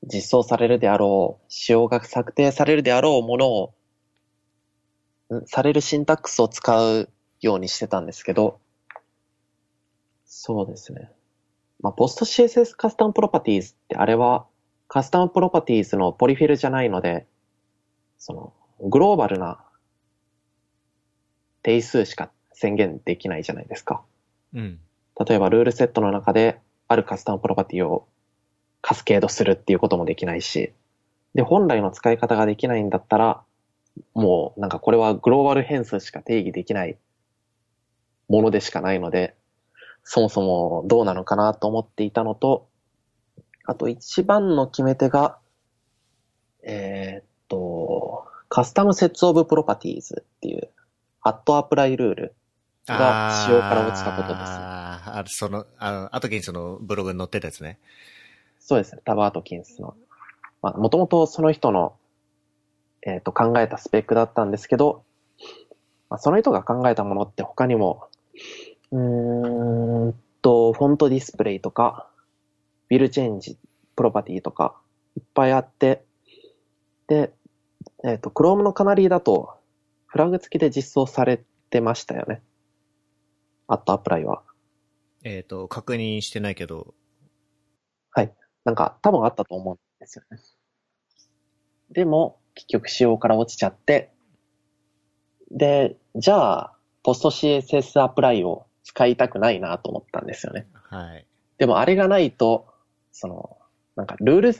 [0.02, 3.74] 実装されるであろう、仕様が策定されるであろうものを、
[5.46, 7.08] されるシンタックスを使う
[7.40, 8.60] ようにしてたんですけど、
[10.24, 11.10] そうですね。
[11.80, 14.46] まあ、ポスト CSS カスタムプロパティーズってあれは、
[14.88, 17.26] カスタムプロパティーズのポリフィルじゃないので、
[18.18, 19.64] その、グローバルな
[21.62, 24.02] 定数しか宣言できないじゃないですか。
[24.54, 24.78] うん。
[25.28, 28.06] 例えばルールセットの中であるカスタムプロパティを
[28.82, 30.72] カスケードするっていうこともできないし、
[31.34, 33.42] で、本来の使い方ができないんだったら、
[34.14, 36.96] もうなんかこれはグローバル変数しか定義できない
[38.28, 39.34] ものでしかないので、
[40.02, 42.68] そもそもどうなのかなと思っていたのと、
[43.64, 45.38] あと一番の決め手が、
[46.62, 50.70] えーっと、カスタムセッツオブプロパティーズっていう、
[51.22, 52.34] アットアプライルール
[52.86, 54.40] が仕様から落ちたことです。
[54.40, 57.78] あーあ、その、あの、アトキンスのブログに載ってたやつね。
[58.58, 59.94] そうですね、タバートキンスの。
[60.62, 61.94] まあ、もともとその人の、
[63.02, 65.04] えっ、と、考えたスペックだったんですけど、
[66.08, 68.08] まあ、その人が考えたものって他にも、
[68.92, 72.08] うーんと、フォントディスプレイとか、
[72.88, 73.58] ビルチェンジ、
[73.94, 74.76] プロパティとか、
[75.16, 76.04] いっぱいあって、
[77.06, 77.32] で、
[78.04, 79.59] えっ、と、Chrome のカナリーだと、
[80.10, 82.42] フラグ付きで実装されてましたよね。
[83.68, 84.42] アットアプライは。
[85.22, 86.94] えっ、と、確認してないけど、
[88.10, 88.32] はい。
[88.64, 90.38] なんか多分あったと思うんですよね。
[91.92, 94.10] でも、結局仕様から落ちちゃって、
[95.52, 100.66] で、じゃあ、ポスト CSS アプライを使いたくないなと思ったんですよね。
[100.72, 101.24] はい。
[101.58, 102.66] でもあれがないと、
[103.12, 103.58] その、
[103.94, 104.54] なんかルール、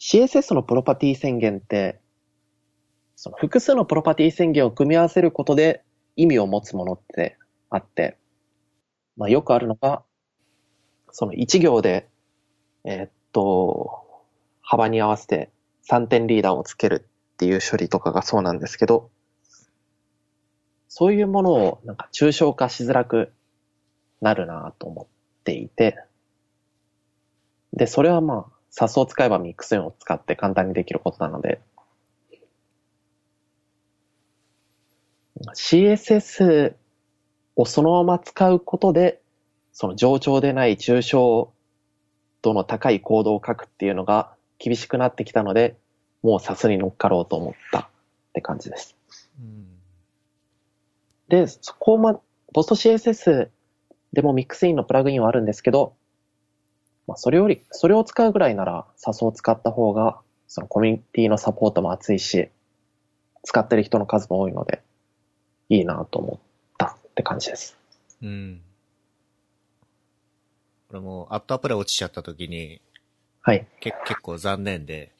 [0.00, 2.01] CSS のプロパティ宣言って、
[3.22, 5.84] その複数のプロパティ宣言を組み合わせることで
[6.16, 7.38] 意味を持つものって
[7.70, 8.18] あって、
[9.16, 10.02] まあよくあるのが、
[11.12, 12.08] その一行で、
[12.82, 14.26] えーっと、
[14.60, 15.52] 幅に合わせて
[15.88, 19.08] 3点リーダーをつけるっていう処理とかがそうなんですけど、
[20.88, 23.32] そういうものをなんか抽象化しづらく
[24.20, 25.96] なるなと思っていて、
[27.72, 31.60] で、それはまあ、SAS を使えばミックスインを使って簡単にできることなので、
[35.54, 36.74] CSS
[37.56, 39.20] をそのまま使うことで、
[39.72, 41.52] その冗長でない抽象
[42.42, 45.76] 度の高いコードを書くっていうのが厳しくなってきたので、
[46.22, 47.86] もう SAS に乗っかろうと思ったっ
[48.34, 48.96] て感じです。
[49.40, 49.66] うん。
[51.28, 52.20] で、そこま、
[52.52, 53.48] ポスト CSS
[54.12, 55.94] でもミックスインのプラグインはあるんですけど、
[57.06, 62.50] まあ、それより、それを使うぐらいなら SAS を使った方が、そのコミュニティのサポートも厚いし、
[63.42, 64.82] 使ってる人の数も多いので、
[65.72, 66.38] いいなと思っ
[66.76, 67.78] たって感じです。
[68.22, 68.60] うん。
[70.88, 72.82] これも、アットアプライ落ちちゃった時に、
[73.40, 73.66] はい。
[73.80, 75.12] け結構残念で、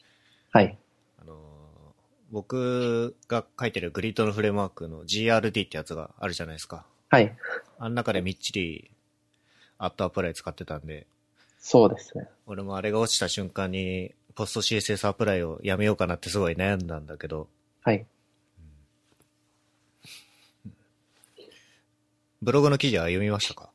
[0.50, 0.76] はい。
[1.20, 1.38] あのー
[2.30, 6.86] 僕が書いてるグリッドのフレームワークの GRD ってやつがあるじゃないですか。
[7.10, 7.36] はい。
[7.78, 8.90] あん中でみっちり、
[9.76, 11.06] アットアプライ使ってたんで、
[11.58, 12.28] そうですね。
[12.46, 17.48] 俺もあれが落ちた瞬間に、ポスト CSS アプライをやめようかなってすごい悩んだんだけど、
[17.82, 18.06] はい。
[22.42, 23.70] ブログの記事は読みましたか？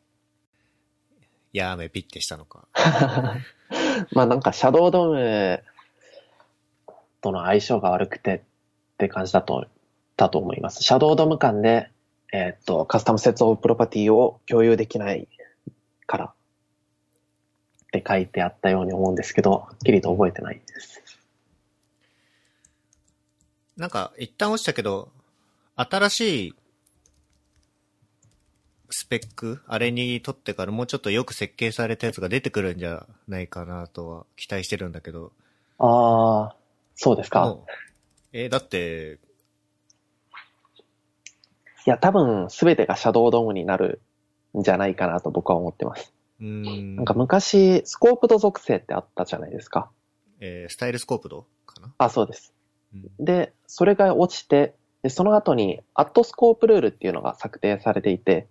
[1.54, 2.68] やめピッてしたのか。
[4.12, 5.64] まあなんか、シャドウドーム
[7.22, 8.42] との相性が悪くてっっ
[8.98, 9.68] て感じだと、
[10.18, 10.84] だと思います。
[10.84, 11.92] シャドウドム間で、
[12.34, 15.28] えーっと、カスタムセットオブプロパティを共有できない
[16.08, 16.34] からっ
[17.92, 21.04] て書いてあったように思うんですけど、はっきりと覚えてないです。
[23.78, 25.12] なんか、一旦落ちたけど、
[25.76, 26.56] 新しい
[28.90, 35.32] スペック、あれにとってからもうちょっとよく設計されたやつが出てくるんじゃないかなとは期待してるんだけど。
[35.80, 36.56] ああ、
[36.96, 37.58] そうですか。
[38.34, 39.20] えーだって、
[41.86, 44.02] いや、多分すべてがシャドウドームになる
[44.58, 46.14] んじゃないかなと僕は思ってます。
[46.40, 49.90] うーんなんか昔、スコープド属性ってあったじゃないですか。
[50.40, 52.54] えースタイルスコープドかな、あ、そうです。
[52.94, 58.48] うんで、それが落ちて、で、その後に、アットスコープルールっていうのが策定されていて、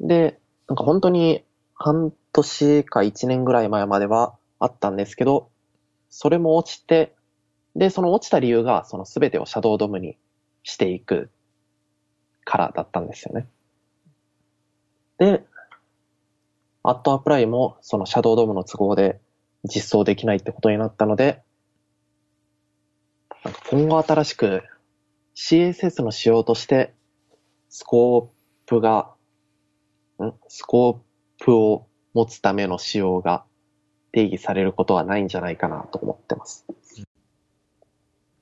[0.00, 5.50] で、なんか本当に半年か1年ぐらい前まではあったんですけど、
[6.10, 7.14] それも落ちて、
[7.76, 10.16] で、その落ちた理由が、その全てをシャドウドムに
[10.62, 11.30] していく
[12.44, 13.48] からだったんですよね。
[15.18, 15.44] で、
[16.82, 19.20] アットアプライもそのシャドウドムの都合で
[19.64, 21.42] 実装できないってことになったので、
[23.44, 24.62] なんか今後新しく
[25.34, 26.94] CSS の仕様として
[27.70, 29.13] スコープが、
[30.48, 33.44] スコープを持つための仕様が
[34.12, 36.64] 定義されることはないんじゃないかなと思ってます。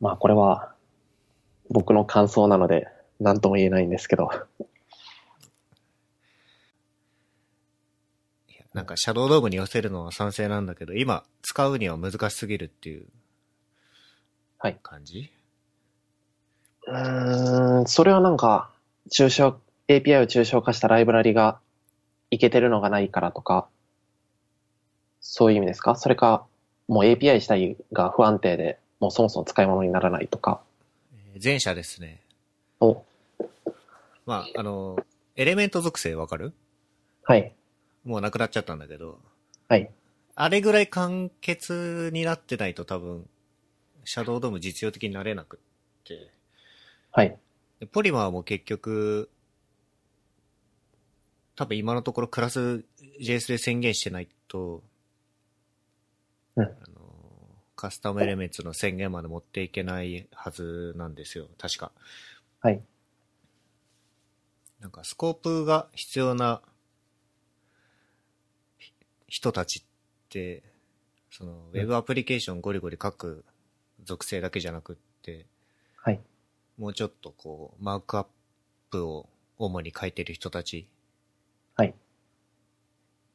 [0.01, 0.75] まあこれは
[1.71, 2.89] 僕の感想なので
[3.21, 4.31] 何とも言えないんですけど。
[8.75, 13.05] なんか、シャドウドームに寄せるのは賛成なんだけど、今、使うには難しすぎるっていう
[14.59, 14.79] はい。
[14.83, 15.31] 感じ？
[16.87, 18.71] うーん、それはなんか、
[19.11, 21.59] 抽象、API を抽象化したライブラリが
[22.31, 23.69] いけてるのがないからとか、
[25.21, 25.97] そういう意味ですか？
[25.97, 26.47] それか、
[26.89, 30.61] もう API 自体が不安定で、もうそもそも使い物にならないとか。
[31.35, 32.21] えー前者ですね。
[32.81, 33.03] お、
[34.27, 34.97] まあ、あの、
[35.37, 36.53] エレメント属性わかる？
[37.25, 37.53] はい、
[38.05, 39.19] もうなくなっちゃったんだけど、
[39.69, 39.91] はい。
[40.35, 43.27] あれぐらい簡潔になってないと多分、
[44.05, 46.31] シャドウドーム実用的になれなくって。
[47.13, 47.37] はい。
[47.81, 49.29] でポリマーも結局、
[51.63, 52.85] 多分今のところクラス
[53.21, 54.83] JS で宣言してないと、
[56.57, 56.73] うんあの
[57.77, 61.91] カスタムエレメンツの宣言まで持っていけないはずなんですよ、確か。
[62.61, 62.81] はい。
[64.81, 66.63] なんかスコープが必要な
[68.79, 68.93] ひ
[69.29, 70.63] 人たちって、
[71.31, 73.45] そのウェブアプリケーションゴリゴリ書く
[74.05, 75.47] 属性だけじゃなくって、
[75.97, 76.21] はい。
[76.79, 78.27] もうちょっとこう、マークアッ
[78.91, 80.87] プを主に書いてる人たち
[81.77, 81.95] はい。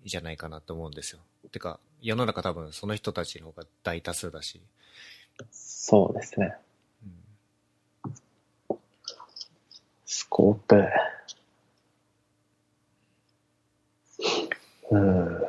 [0.06, 1.20] じゃないかなと思うんですよ。
[1.52, 4.62] てか、世の中多分その人たちの方が大多数だし。
[5.52, 6.56] そうですね。
[7.04, 7.28] うん
[10.10, 10.86] スコープ。
[14.90, 15.42] うん。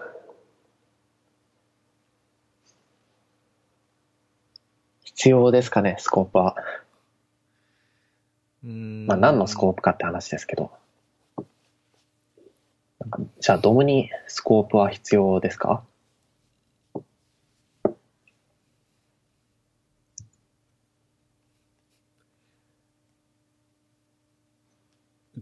[5.05, 6.57] 必要ですかね、スコープは。
[8.65, 10.73] うーんまあ何のスコープかって話ですけど。
[13.41, 15.85] じゃあ、ドムにスコープは必要ですか？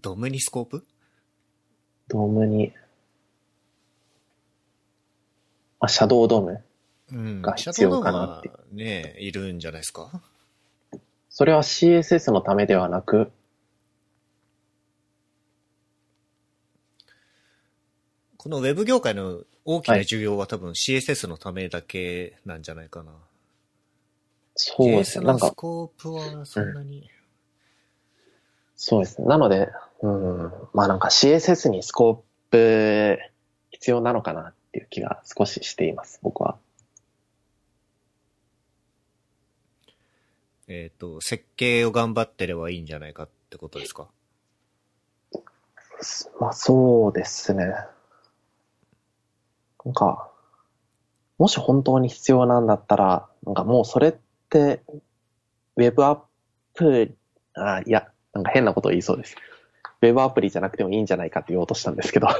[0.00, 0.84] ドムにスコープ？
[2.08, 2.72] ドムに、
[5.80, 6.64] あ、シャドウドーム
[7.12, 7.42] うん。
[7.42, 8.50] が必要かなって。
[8.72, 10.20] ね、いるんじゃないですか？
[11.30, 13.30] それは CSS のためではなく、
[18.46, 23.10] このウェブ業界の大きなはい需要は多分 CSS のためだけなんじゃないかな。
[24.54, 25.26] そうですね。
[25.26, 27.10] なんのスか、コープはそんなに。
[28.76, 29.26] そうですね。
[29.26, 29.68] なので、
[30.00, 32.16] うん、まあなんか CSS にスコー
[32.52, 33.18] プ
[33.70, 36.56] 必要なのかなっていう気が少ししています、僕は。
[40.68, 44.06] えっ、と、設計を頑張ってればいいんじゃないかってことですか？
[46.38, 47.74] まあそうですね。
[49.86, 50.28] なんか、
[51.38, 54.14] もし本当に必要なんだったら、なんかもうそれっ
[54.50, 54.82] て、
[55.76, 56.20] ウェブア
[56.74, 57.14] プリ、
[57.54, 59.36] あ、いや、なんか変なことを言いそうです。
[60.02, 62.26] ウェブアプリじゃなくてもいいんじゃないかって言おうとしたんですけど。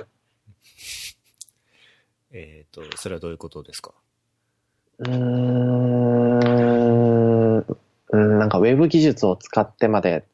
[2.33, 3.93] えっ、と、それはどういうことですか？
[4.99, 6.39] うーん
[8.11, 10.27] なんかウェブ技術を使ってまで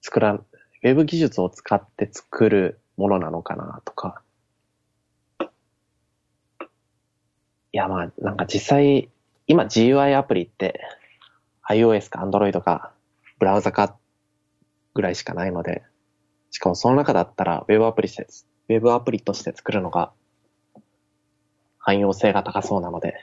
[0.00, 4.22] 作らん、ウェブ技術を使って作るものなのかなとか。
[7.76, 9.10] やまあなんか実際、
[9.46, 10.80] 今 GUI アプリって
[11.68, 12.92] iOS か Android か
[13.38, 13.96] ブラウザ化
[14.94, 15.82] ぐらいしかないので、
[16.50, 18.26] しかもその中だったら Web アプリして、
[18.68, 20.12] Web アプリとして作るのが
[21.78, 23.14] 汎用性が高そうなので、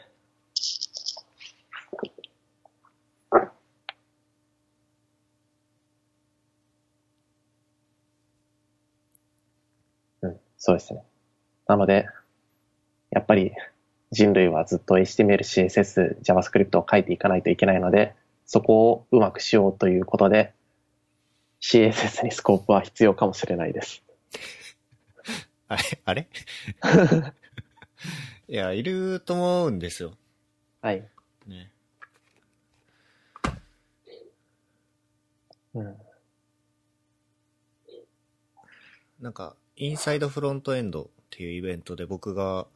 [10.22, 11.04] うん、そうですね。
[11.68, 12.08] なので、
[13.12, 13.51] やっぱり
[14.14, 18.14] 人類はずっと HTML、CSS、JavaScript を書いていかないといけないので、
[18.45, 20.53] そこをうまくしようということで、
[21.61, 24.03] CSS にスコープは必要かもしれないです。
[25.68, 25.84] あれ？
[26.05, 26.28] あれ？
[28.47, 30.14] いや、いると思うんですよ。
[30.82, 31.09] はい。
[31.47, 31.72] ね。
[35.74, 35.97] うん。
[39.20, 42.72] なんか、インサイドフロントエンドっていうイベントで僕が、はい。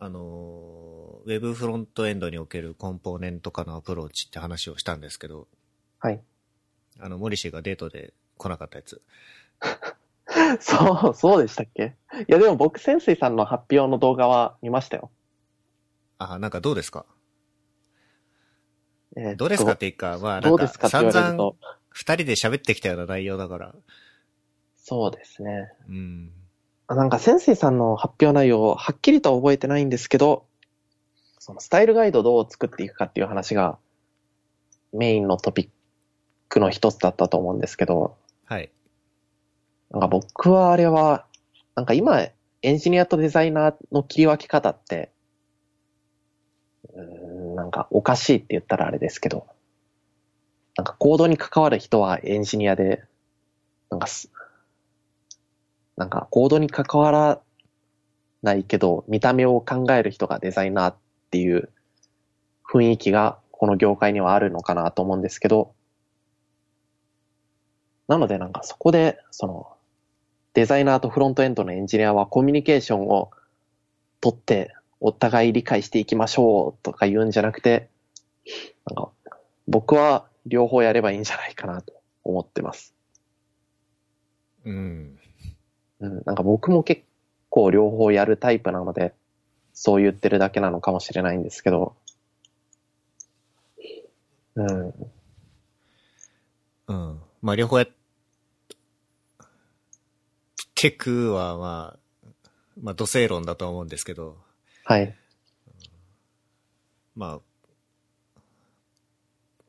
[0.00, 5.48] あのー、ウェブフロントエンドにおけるコンポーネント化のアプローチって話をしたんですけど、
[5.98, 6.20] はい。
[7.00, 9.02] あの、モリシーがデートで来なかったやつ。
[10.60, 11.96] そう、そうでしたっけ？
[12.28, 15.10] いやでも僕、潜水さんの発表の動画は見ましたよ。
[16.18, 17.04] あ、なんかどうですか？
[19.16, 21.56] えどうですかっていうか、まあなんか散々と。
[21.90, 23.74] 二人で喋ってきたような内容だから、
[24.76, 25.72] そうですね。
[25.88, 26.32] うん。
[26.88, 30.46] なんか潜水さんの発表内容、はっきりとは覚えてないんですけど、
[31.38, 33.78] そのスタイルガイドをどう作っていくかっていう話が
[34.92, 35.68] メインのトピッ
[36.48, 38.16] クの一つだったと思うんですけど、
[38.46, 38.70] はい。
[39.90, 41.26] なんか僕はあれは、
[41.74, 42.20] なんか今、
[42.62, 45.10] エンジニアとデザイナーの切り分け方って、
[46.94, 49.46] うーんなんかおかしいって言ったらあれですけど、
[50.76, 53.04] なんかコードに関わる人はエンジニアで、
[53.90, 54.30] なんかす、
[55.98, 57.40] なんかコードに関わら
[58.42, 60.96] ないけど、見た目を考える人がデザイナーっ
[61.32, 61.70] ていう
[62.64, 65.74] 雰囲気がこの業界にはあるのかなと思うんですけど、
[68.06, 69.66] なのでなんかそこで、その、
[70.54, 73.32] デザイナーとフロントエンドのエンジニアはコミュニケーションを
[74.20, 77.90] 取ってお互い理解していきましょうとか言うんじゃなくて、
[78.86, 79.10] なんか
[79.66, 81.92] 僕は両方やればいいんじゃないかなと
[82.22, 82.94] 思ってます。
[84.64, 85.17] うん。
[86.00, 87.02] うん、なんか僕も結
[87.50, 89.14] 構両方やるタイプなので、
[89.72, 91.94] そう言ってるだけなのかもしれないんですけど、
[94.54, 94.94] うん、
[96.88, 97.20] うん。
[97.42, 97.88] まあ両方やっ
[100.74, 102.28] てくは、まあ、
[102.82, 104.36] まあ土星論だとは思うんですけど、
[104.84, 105.14] はい、
[107.18, 107.40] まあ、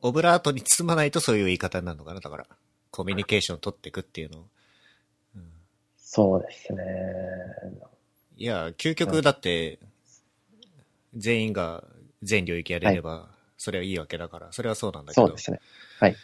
[0.02, 2.20] オブラートに包まないとそういう言い方になるのかな。
[2.20, 2.46] だから、
[2.92, 4.46] コミュニケーションを取っていくっていうのを。
[6.12, 6.84] そうですね。
[8.36, 9.78] いや、究極だって、
[11.14, 11.84] 全員が
[12.24, 13.30] 全領域やれれば、
[13.60, 15.28] それはいいわけだから、それはそうなんだけど。
[15.28, 15.60] そうですね。
[16.00, 16.16] はい。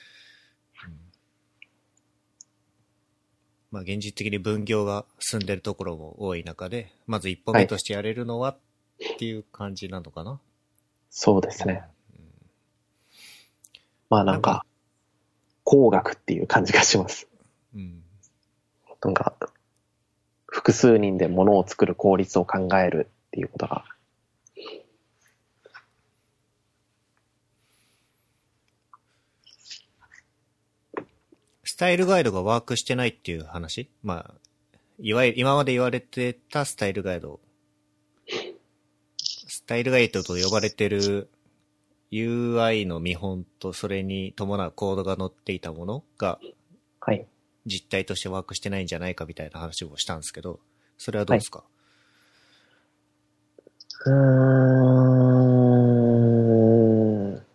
[3.69, 8.57] まあ現実的に分業が進んでるところも多い中で、まず一歩目としてやれるのはっ
[9.19, 10.39] ていう感じなのかな、
[11.11, 11.83] そうですね。
[14.09, 14.65] まあなんか、
[15.63, 17.27] 工学っていう感じがします。
[17.75, 18.01] うん。
[19.03, 19.35] なんか、
[20.55, 23.83] 複数人で物を作る効率を考えるっていうことが。
[31.65, 33.89] スタイルガイドがワークしてないっていう話？
[34.01, 34.33] まあ、
[34.99, 37.41] いわゆる、今まで言われてたスタイルガイド。
[39.17, 41.29] スタイルガイドと呼ばれてる
[42.13, 46.39] UI の見本とそれに伴うコードが載っていたものが
[47.01, 47.27] はい。
[47.65, 50.59] 実態としてワークしてないんじゃないかみたいな話をしたんですけど、
[50.97, 51.63] それはどうですか、
[54.05, 54.13] うー
[57.41, 57.45] ん。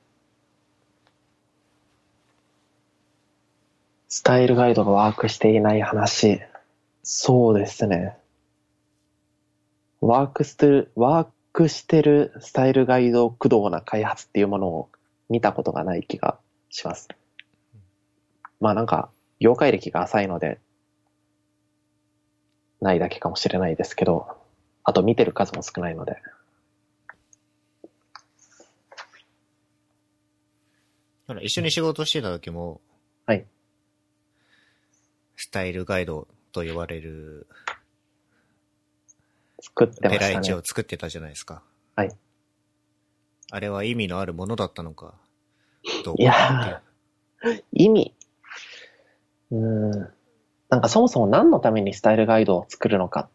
[4.09, 6.41] スタイルガイドがワークしていない話。
[7.03, 8.17] そうですね。
[10.01, 14.89] ワークしてる、ワークしてるスタイルガイド駆動な開発っていうものを
[15.29, 16.39] 見たことがない気が
[16.71, 17.09] します。
[18.61, 19.11] まあなんか、
[19.41, 20.61] 業界歴が浅いので、
[22.81, 24.29] ないだけかもしれないですけど、
[24.85, 26.23] あと見てる数も少ないので。
[31.27, 32.81] ほら一緒に仕事してた時も、
[33.27, 33.47] はい。
[35.37, 37.47] スタイルガイドと呼ばれる
[39.61, 40.63] 作ってまペラしたねイチを。
[40.65, 41.63] 作ってたじゃないですか。
[41.97, 42.11] はい。
[43.53, 45.15] あれは意味のあるものだったのか、
[46.05, 48.15] どうかいやー意味。
[49.51, 49.91] うん。
[50.69, 53.31] なんかそもそも何のためにスタイルガイドを作るのかっ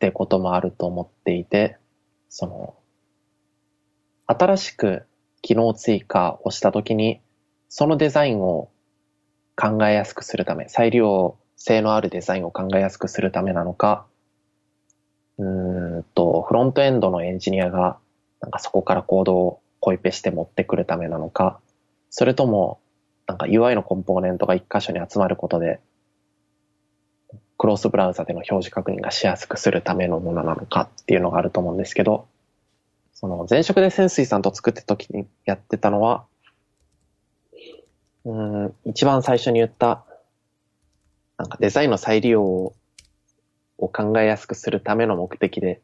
[0.00, 1.76] てこともあると思っていて、
[2.28, 2.74] その、
[4.26, 5.06] 新しく
[5.42, 7.20] 機能追加をしたときに、
[7.68, 8.70] そのデザインを
[9.56, 14.06] 考えやすくするため、再利用性のあるデザインを考えやすくするためなのか、
[15.38, 15.44] う
[16.00, 17.98] んと、フロントエンドのエンジニアが、
[18.40, 21.60] なんかそこからコードをコイペして持ってくるためなのか、
[22.10, 22.80] それとも、
[23.28, 25.80] なんか UI のコンポーネントが一箇所に集まることで、
[27.58, 32.26] クロスブラウザでの表示確認がしやすくするためのものなのかっていうのがあると思うんですけど、
[33.12, 36.24] その前職で潜水さんと作って時にやってたのは、
[38.24, 40.04] うん、一番最初に言った、
[41.36, 42.74] なんかデザインの再利用を
[43.76, 45.82] 考えやすくするための目的で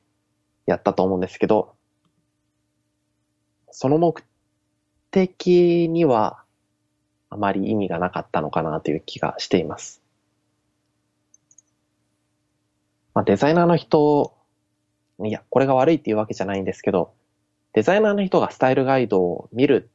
[0.65, 1.75] やったと思うんですけど、
[3.71, 4.23] その目
[5.11, 6.44] 的には
[7.35, 10.01] あまり意味がなかったのかなという気がしています。
[13.13, 14.37] まあ、デザイナーの人、
[15.21, 17.13] いや、これが悪いっていうわけじゃないんですけど、
[17.73, 19.91] デザイナーの人がスタイルガイドを見る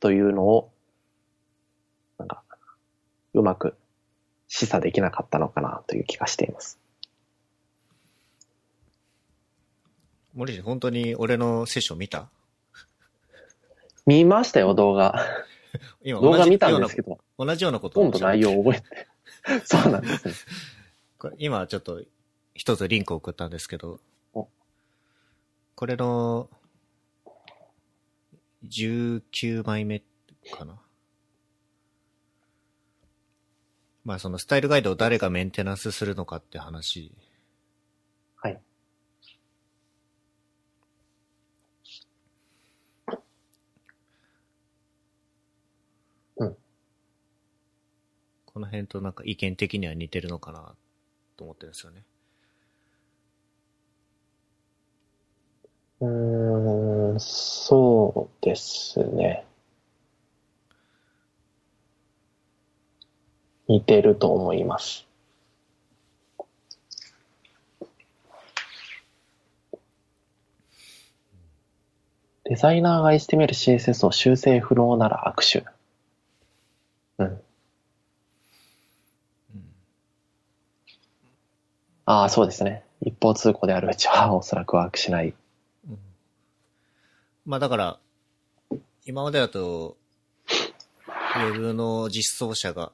[0.00, 0.72] というのを、
[2.16, 2.42] なんか、
[3.34, 3.76] うまく
[4.48, 6.78] 示唆できなかったのかなという気がしています。
[10.32, 12.30] 森氏、本当に俺のセッション見た？
[14.06, 15.20] 見ましたよ、動画。
[16.02, 17.46] 今動画見たんですけど、ど。
[17.46, 19.08] 同じようなことほとんど内容を覚えて。
[19.64, 20.34] そうなんですね。
[21.18, 22.02] これ今ちょっと
[22.54, 24.00] 一つリンク送ったんですけど
[24.32, 24.48] お、
[25.74, 26.48] これの
[28.64, 30.02] 19枚目
[30.50, 30.80] かな。
[34.04, 37.12] まあそのスタイルガイドを誰がメンテナンスするのかって話。
[38.36, 38.60] はい。
[46.36, 46.56] うん。
[48.56, 50.72] この辺となんか意見的には似てるのかな
[51.36, 52.04] と思ってるんですよね。
[56.00, 59.44] うん、そうですね。
[63.68, 65.06] 似てると思います。
[72.44, 75.66] デザイナーが HTML、CSS を修正不能なら握手。
[77.18, 77.42] うん。
[82.06, 82.84] ああ、そうですね。
[83.02, 85.34] 一方通行であるうちは おそらくワークしない。
[87.44, 87.98] まあだから、
[89.04, 89.96] 今までだと、
[91.08, 92.92] ウェブの実装者が、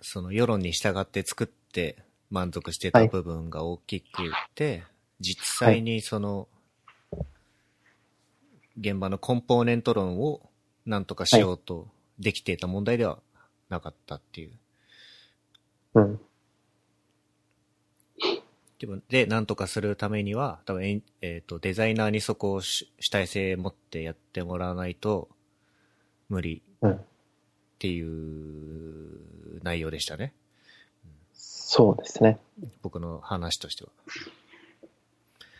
[0.00, 4.84] その世論に従って作って満足してた部分が大きくて、
[5.20, 6.48] 実際にその、
[8.78, 10.50] 現場のコンポーネント論を
[10.86, 11.88] 何とかしようと
[12.18, 13.20] できていた問題では
[13.70, 14.52] なかったっていう。
[15.94, 16.20] うん。
[18.78, 25.28] でも、で、なんとかするためには、多分えっ、と、デザイナーにそこを主主体性持ってやってもらわないと、
[26.28, 26.92] 無理うん。
[26.92, 26.98] っ
[27.78, 30.32] ていう内容でしたね。
[31.32, 32.38] そうですね。
[32.82, 33.90] 僕の話としては。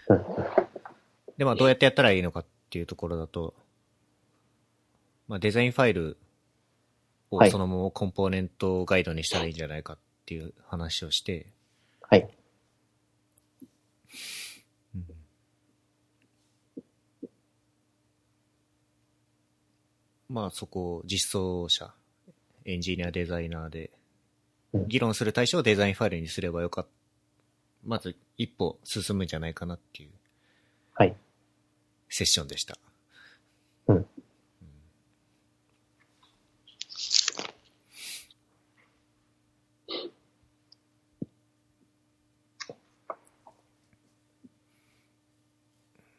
[0.08, 0.24] うん。
[1.38, 3.54] で、まあ、どうやってやったらいいのかっていうところだと、
[5.28, 6.16] まあ、デザインファイル
[7.30, 11.46] をはいそのままコンポーネントガイドにしたらいいんじゃないかっていう話をして、
[12.02, 12.28] はい。
[20.28, 21.92] まあそこを実装者、
[22.64, 23.90] エンジニア、デザイナーで
[24.72, 26.90] うん、議論する対象をデザインファイルにすればよかった。
[27.84, 30.10] まず一歩進むんじゃないかなっていう
[30.92, 31.16] はい。
[32.10, 32.76] セッションでした。
[33.86, 34.06] うん。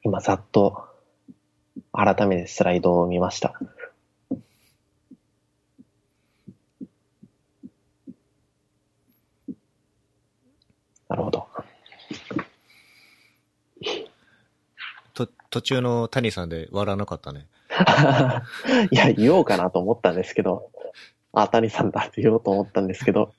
[0.04, 0.88] 今、ざっと、
[1.94, 3.60] 改めてスライドを見ました。
[11.08, 11.48] なるほど。
[15.14, 17.48] と、途中の谷さんで笑わなかったね。
[18.92, 20.72] いや、言おうかなと思ったんですけど、
[21.34, 23.34] あ、谷さんだって言おうと思ったんですけど、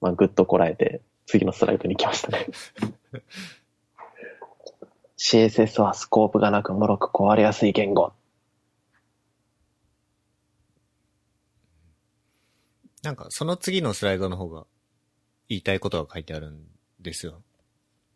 [0.00, 2.46] まあ、ぐっとこらえて、次のスライドに行きましたね。
[5.24, 8.12] CSS はスコープがなく、脆く壊れやすい言語。
[13.02, 14.66] なんかその次のスライドの方が
[15.48, 16.66] 言いたいことが書いてあるん
[17.00, 17.40] ですよ。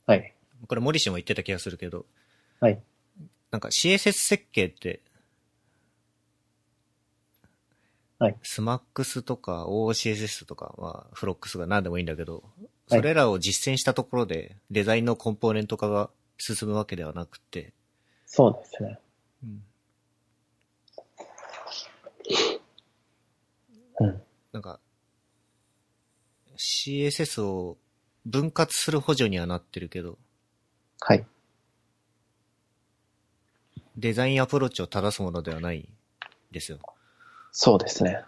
[0.07, 0.35] はい。
[0.67, 2.05] これ森氏も言ってた気がするけど、
[2.61, 2.79] はい。
[3.51, 5.01] なんか CSS 設計って、
[8.19, 8.37] はい。
[8.43, 12.43] スマックスとか OCSS とか、まあ、フロックスが何でもいいんだけど、はい
[12.91, 16.09] それらを実践したところで、デザインのコンポーネント化が
[16.39, 17.73] 進むわけではなくて、
[18.27, 18.99] そうですね。
[19.43, 19.63] うん。
[24.01, 24.23] うん。
[24.53, 24.81] なんか、
[26.57, 27.77] CSS を
[28.27, 30.19] 分割する補助にはなってるけど、
[31.01, 31.27] はい。
[33.97, 35.89] デザインアプローチを正すものではない
[36.53, 36.79] ですよ。
[37.51, 38.25] そうですね。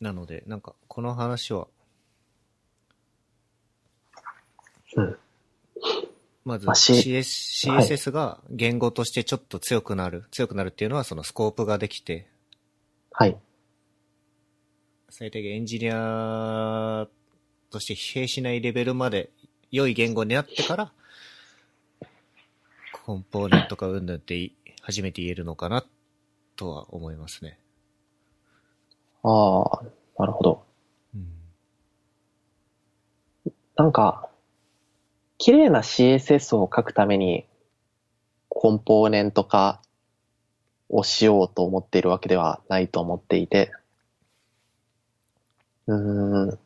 [0.00, 1.68] なので、なんか、この話は、
[4.96, 5.18] うん。
[6.44, 10.24] まずまあ C- CS、はい CSS が言語としてちょっと強くなる。
[10.30, 12.26] 強くなるっていうのはそのスコープができて、
[13.12, 13.36] はい。
[15.08, 17.06] 最低限エンジニア
[17.70, 19.30] として疲弊しないレベルまで
[19.70, 20.92] 良い言語になってから、
[23.04, 25.84] コンポーネントかうんぬんってい初めて言えるのかな
[26.56, 27.58] とは思いますね。
[29.22, 29.82] ああ、
[30.18, 30.64] なるほど。
[31.14, 31.28] うん。
[33.76, 34.28] なんか、
[35.42, 37.48] 綺麗な CSS を書くために、
[38.48, 39.82] コンポーネント化
[40.88, 43.72] をしようと思っているわけではないと思っていて、
[45.88, 46.58] うーん。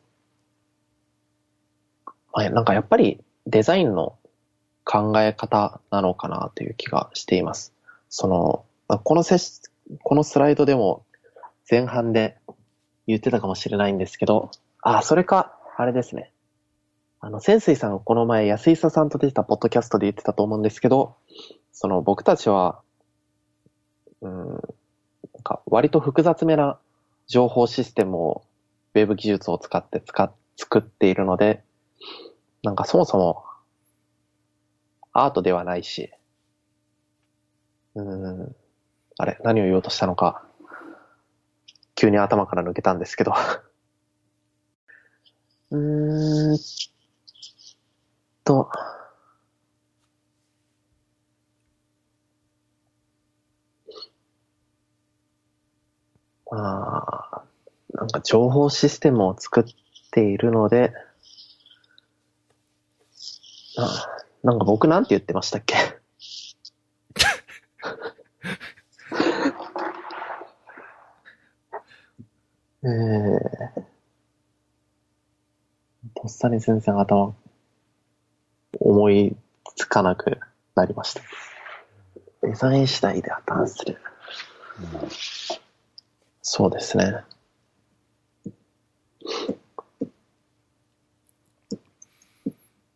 [2.31, 4.15] まあなんかやっぱりデザインの
[4.83, 7.73] 考え方なのかなという気がしています。
[8.09, 8.63] その、
[9.03, 9.59] このセシ
[10.03, 11.03] このスライドでも
[11.67, 12.37] 前半で
[13.07, 14.51] 言ってたかもしれないんですけど、
[14.83, 16.31] あ、それか、あれですね。
[17.19, 21.15] あの、潜水さんがこの前安井さんと出てたポッドキャストで言ってたと思うんですけど、
[21.71, 22.81] その僕たちは、
[24.21, 24.59] うん、なん
[25.43, 26.79] か割と複雑めな
[27.27, 28.43] 情報システムを
[28.95, 31.63] ウェブ技術を使って使っ、作っているので、
[32.63, 33.43] なんかそもそも
[35.11, 36.13] アートではないし、
[37.95, 38.55] うん、
[39.17, 40.43] あれ、何を言おうとしたのか、
[41.95, 43.33] 急に頭から抜けたんですけど、
[45.71, 46.57] うーん。
[48.47, 48.69] と、
[56.49, 57.05] ま
[57.43, 57.43] あ、
[57.93, 59.63] なんか情報システムを作っ
[60.11, 60.93] ているので、
[63.77, 64.07] あ
[64.43, 65.75] なんか僕なんて言ってましたっけ？
[72.83, 73.81] えー、
[76.15, 77.35] とっさに全然頭、
[78.87, 79.35] 思い
[79.75, 80.39] つかなく
[80.73, 81.21] なりました。
[82.41, 83.97] デザイン次第で破綻する。
[86.41, 87.17] そうですね。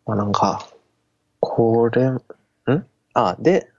[0.05, 0.65] まあなんか、
[1.41, 2.21] これ、ん？
[3.13, 3.69] あ、で、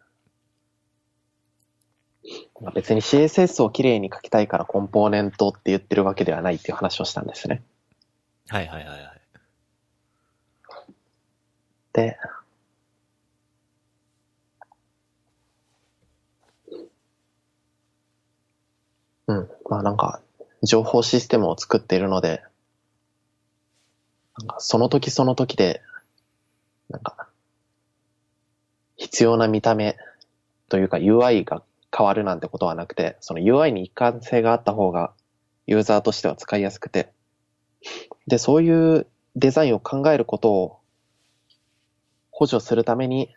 [2.60, 7.62] まあ別に CSS をきれいに書きたいからコンポーネントって言ってるわけではないっていう話をしたんですね。
[8.48, 9.21] はいはいはいはい。
[11.92, 12.16] で、
[19.26, 19.48] うん。
[19.68, 20.20] まあなんか、
[20.62, 22.42] 情報システムを作っているので、
[24.38, 25.82] なんかその時その時で、
[26.88, 27.28] なんか、
[28.96, 29.96] 必要な見た目
[30.68, 31.62] というか UI が
[31.96, 35.12] 変わるなんてことはなくて、その UI に一貫性があった方が
[35.66, 37.12] ユーザーとしては使いやすくて、
[38.26, 40.78] で、そういうデザインを考えることを
[42.32, 43.28] 補助するために、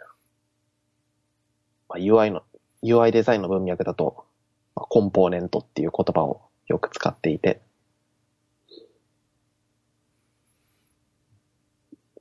[1.87, 2.41] まあ、UI の、
[2.81, 4.25] UI デザインの文脈だと、
[4.73, 7.61] まあコンポーネントっていう言葉をよく使っていて、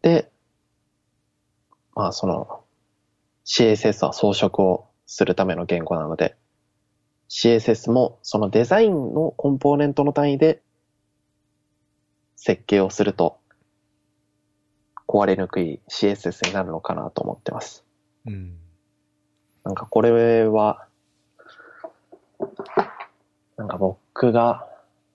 [0.03, 0.31] で、
[1.95, 2.65] まあその
[3.47, 6.37] CSS は装飾をするための言語なので、
[7.29, 10.63] CSS もそのデザインのコンポーネントの単位で
[12.37, 13.39] 設計をすると
[15.15, 17.85] 壊れにくい CSS になるのかなと思ってます。
[18.27, 18.57] うん。
[19.63, 20.89] なんかこれは、
[23.57, 24.69] なんか僕が、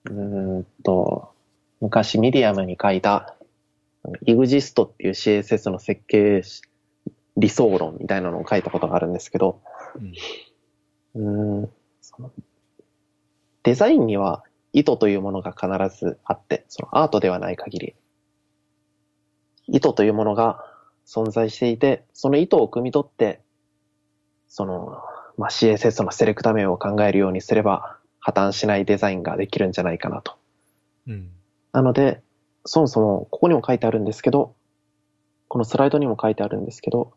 [0.06, 1.34] うーんと、
[1.82, 3.36] 昔ミディアムに書いた、
[4.26, 6.44] EXIST っていう CSS の設計
[7.36, 9.60] 理想論みたいなのを書いたことがあるんですけど、
[11.16, 11.62] うん。
[11.62, 11.70] うーん
[13.64, 15.68] デザインには意図というものが必
[16.00, 17.96] ずあって、そのアートではない限り、
[19.72, 20.64] 意図というものが
[21.06, 23.42] 存在していて、その意図を汲み取って、
[24.48, 24.98] その、
[25.38, 30.36] まあ、CSS のセレクタ面を考えるようにすれば、破綻しないデザインができるんじゃないかなと。
[31.08, 31.30] うん。
[31.72, 32.22] なので、
[32.66, 34.56] そもそも、ここにも書いてあるんですけど、
[35.48, 37.14] このスライドにも書いてあるんですけど、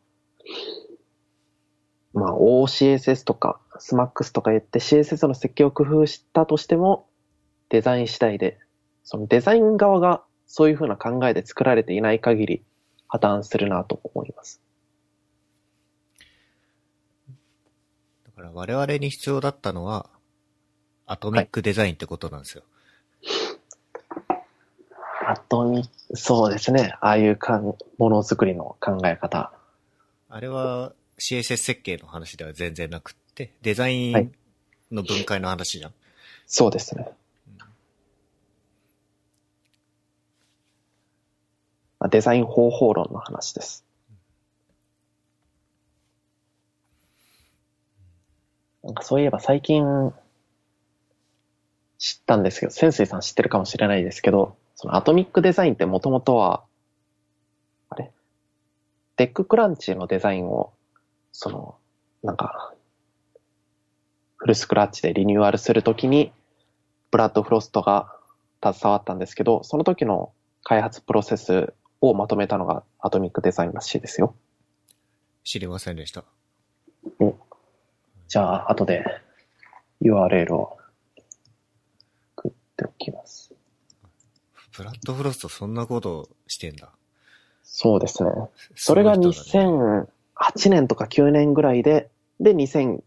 [2.15, 7.07] まあ、OCSS とか SMAX とか言って CSS の設計を工夫したとしても、
[7.69, 8.59] デザイン次第で、
[9.03, 10.23] そのデザイン側が
[10.55, 12.63] そういうふうな考えで作られていない限り、
[13.09, 14.61] 破綻するなと思います。
[18.27, 20.11] だから我々に必要だったのは、
[21.07, 22.65] アトミックデザインってことなんですよ。
[25.27, 26.97] あとに、そうですね。
[27.01, 29.55] ああいうかんものづくりの考え方。
[30.29, 34.33] あれは CSS 設計の話では全然なくって、デザイはいン
[34.91, 35.95] の分解の話じゃん。
[36.47, 37.09] そうですね。
[42.05, 43.85] あデザイン方法論の話です。
[48.83, 50.13] なんかそういえば最近
[51.99, 56.65] 知ったんですけど、潜水さん知ってるかもしれないですけど、そのアトミックデザインってもともとは、
[57.91, 58.11] あれ？
[59.15, 60.73] テッククランチのデザインを、
[61.31, 61.77] その、
[62.25, 62.75] なんか、
[64.37, 66.33] フルスクラッチでリニューアルするときに、
[67.13, 68.13] ブラッド・フロストが
[68.61, 70.33] 携わったんですけど、その時の
[70.65, 71.73] 開発プロセス
[72.03, 74.35] をまとめたのがアトミックデザインらしいですよ。
[75.45, 76.25] 知りませんでした。
[78.29, 79.05] じゃあ、後で
[80.03, 80.79] URL を
[82.37, 83.55] 送っておきます。
[84.77, 86.91] ブラッドフロストそんなことしてんだ。
[87.63, 88.31] そうですね。
[88.75, 90.07] それがすごい人だね
[90.43, 93.01] 2008年とか9年ぐらいで、で、2000、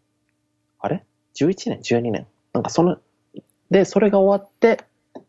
[0.80, 1.04] あれ
[1.36, 2.28] ?11 年 ?12 年？
[2.54, 2.98] なんかその、
[3.70, 4.86] で、それが終わって、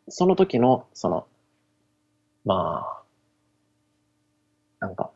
[0.08, 1.26] その時の、その、
[2.44, 3.05] まあ、
[4.86, 5.10] なんか、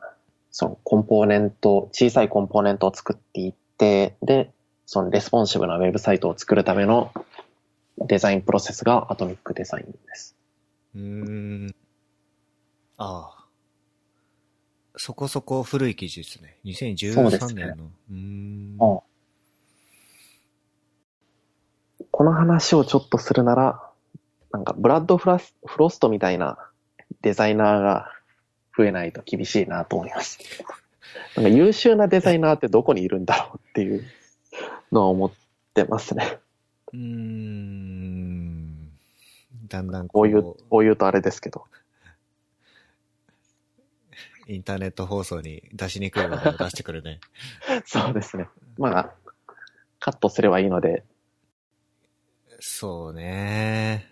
[0.50, 4.50] そのコンポーネント、小さいコンポーネントを作っていって、で、
[4.84, 7.12] そのレスポンシブなウェブサイトを作るための
[7.98, 10.36] デザインプロセスが atomic design です。
[10.96, 11.00] うー
[11.68, 11.74] ん。
[12.98, 13.44] ああ。
[14.96, 16.56] そこそこ古い記事ですね。
[16.64, 17.84] そうです2013ね年の。
[18.10, 18.76] うーん。
[18.80, 19.02] あ
[22.10, 23.80] この話をちょっとするなら、
[24.52, 26.58] なんかブラッドフラスフロストみたいな
[27.22, 28.12] デザイナーが
[28.76, 30.38] 増えないと厳しいなと思います。
[31.36, 34.04] なんか優秀なデザイナーってどこにいるんだろうっていう
[34.92, 35.32] のは思っ
[35.74, 36.38] てますね。
[36.92, 38.90] うーん。
[39.68, 41.64] だんだんこういう、ここういうとあれですけど。
[44.48, 47.20] う、インターネット放送に出しにくい話題を出してくるね。
[47.86, 48.48] そうですね。
[48.78, 49.14] まあ、
[49.98, 51.04] カットすればいいので、
[52.60, 54.06] そうね。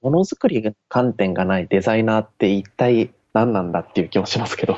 [0.00, 4.76] ものづくりの観点がないデザイナーって一体何なんだっていう気もしますけど。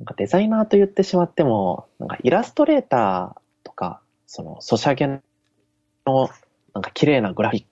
[0.00, 5.20] なんかデザイナーと言ってしまっても、なんかイラストレーターとか、そのソシャゲの
[6.74, 7.64] なんか綺麗なグラフィッ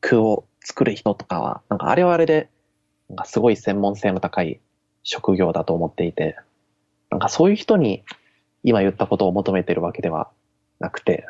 [0.00, 2.50] クを作る人とかは、なんかあれはあれで、
[3.08, 4.60] なんかすごい専門性の高い
[5.02, 6.36] 職業だと思っていて、
[7.10, 8.04] なんかそういう人に
[8.62, 10.30] 今言ったことを求めてるわけでは
[10.78, 11.26] なくて、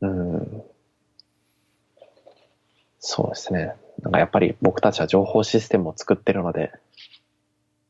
[0.00, 0.62] うん、
[3.00, 3.74] そうですね。
[4.02, 6.80] なんかやっぱり僕たちは情報システムを作ってるので、っ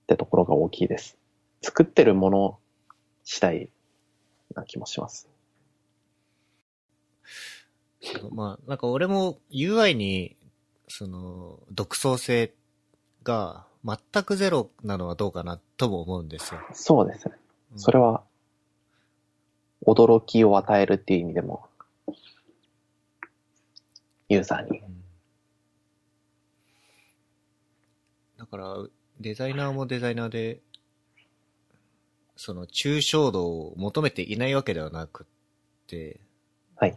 [0.06, 1.18] てところが大きいです。
[1.60, 2.58] 作ってるもの
[3.24, 3.70] 次第
[4.54, 5.28] な気もします。
[8.30, 10.36] まあ、なんか俺も UI に、
[10.88, 12.54] その、独創性
[13.22, 16.60] が全くゼロなのはどうかなとも思うんですよ。
[16.72, 17.34] そうですね。
[17.72, 18.22] うんそれは、
[19.84, 21.66] 驚きを与えるっていう意味でも、
[24.30, 24.78] ユーザーに。
[24.78, 24.97] うん
[28.38, 28.76] だから、
[29.20, 30.60] デザイナーもデザイナーで、
[32.36, 36.20] その、抽象度を求めていないわけではなくって、
[36.76, 36.96] はい。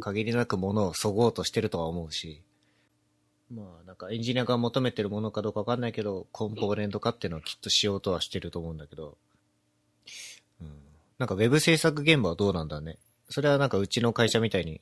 [0.00, 2.42] 限りなくものをそごうとしてるとは思うし、
[3.52, 9.18] まあ、なんかエンジニアが求めてるものかどうかわかんないけど、コンポーネント化っていうのはきっとしようとはしてると思うんだけど、
[10.62, 10.72] うん。
[11.18, 12.96] なんかウェブ制作現場はどうなんだね。
[13.28, 14.80] それはなんかうちの会社みたいに、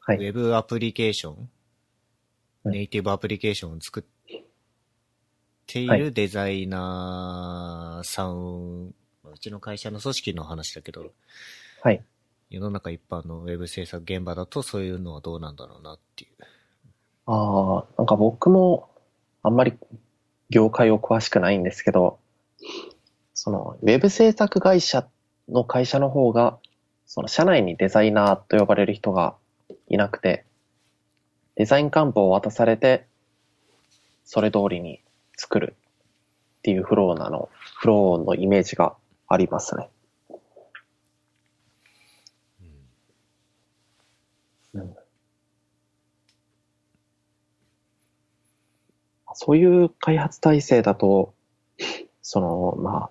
[0.00, 0.16] はい。
[0.16, 1.48] ウェブアプリケーション、はい
[2.64, 4.17] ネイティブアプリケーションを作って
[5.74, 11.12] いはいるデザイナーさん、まあうちの会社の組織の話だけど、
[11.82, 12.02] はい。
[12.50, 16.30] 世の中一般のウェブ制作現場だとそういうのはどうなんだろうなっていう。
[17.26, 18.88] ああ、なんか僕も
[19.42, 19.74] あんまり
[20.48, 22.18] 業界を詳しくないんですけど、
[23.34, 25.06] そのウェブ制作会社
[25.48, 26.58] の会社の方が、
[27.06, 29.36] その社内にデザイナーと呼ばれる人が
[29.88, 30.44] いなくて、
[31.56, 33.06] デザイン漢方を渡されて、
[34.24, 35.02] それ通りに
[35.38, 35.74] 作る
[36.58, 38.94] っていうフローなの、フローのイメージが
[39.28, 39.88] ありますね。
[44.74, 44.96] うん
[49.40, 51.32] そういう開発体制だと、
[52.22, 53.10] その、まあ、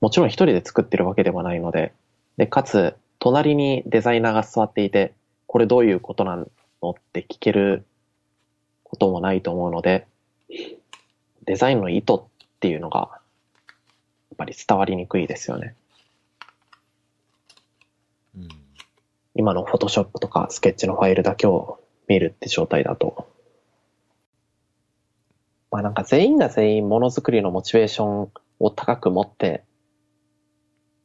[0.00, 1.92] もちろん一人で作ってるわけではないので、
[2.38, 5.12] で、かつ、隣にデザイナーが座っていて、
[5.46, 7.84] これどういうことなのって聞ける
[8.84, 10.06] こともないと思うので、
[11.44, 12.18] デザインの意図っ
[12.60, 15.74] ていうのが、やっぱり伝わりにくいですよね。
[18.36, 18.48] うん。
[19.34, 23.28] 今のフォトショップとかスケッチのファイルだけを見るって状態だと。
[25.70, 29.64] まあなんか全員が全員ものづくりのモチベーションを高く持って、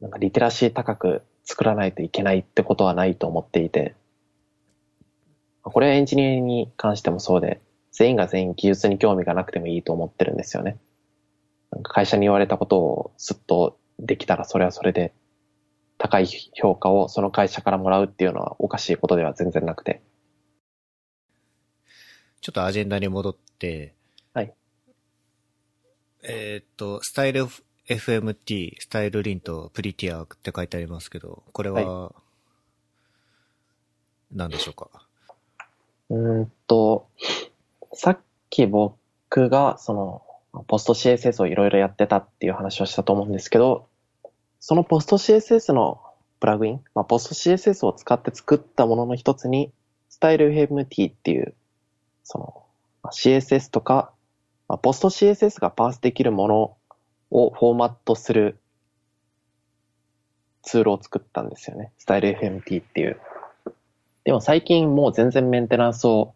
[0.00, 3.94] なんかリテラシー高く作らないといけないってことはないと思っていて、
[5.62, 7.60] これはエンジニアに関してもそうで、
[7.98, 10.78] 全員が全員技術に興味がなくてもいいと思ってるんですよね。
[11.72, 15.12] なんか会社に言われたことをすっとできたらそれはそれで
[15.98, 20.00] 高い評価をその会社からもらうっていうのはおかしいことでは全然なくて。
[22.40, 23.94] ちょっとアジェンダに戻って、
[24.32, 24.54] はい。
[26.22, 27.46] えーっと、スタイル
[27.88, 32.14] FMT、スタイルリンとプリティアって書いてありますけど、これは、
[34.30, 34.88] 何でしょうか？
[36.10, 37.08] うーんと、
[37.92, 38.18] さっ
[38.50, 40.22] き僕がその
[40.66, 43.88] ポスト CSS をいろいろやってたっていう話をしたと思うんですけど、
[44.60, 46.00] そのポスト CSS の
[46.40, 49.72] プラグイン、まあ、ポスト CSS を使って作ったものの一つに、
[50.08, 51.54] スタイル FMT っていう、
[52.24, 52.62] その、
[53.02, 54.12] まあ CSS とか、
[54.68, 56.76] まあ、ポスト CSS がパースできるもの
[57.30, 58.58] をフォーマットする
[60.62, 61.92] ツールを作ったんですよね。
[61.98, 63.20] スタイル FMT っていう。
[64.24, 66.34] でも最近もう全然メンテナンスを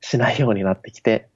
[0.00, 1.28] しないようになってきて、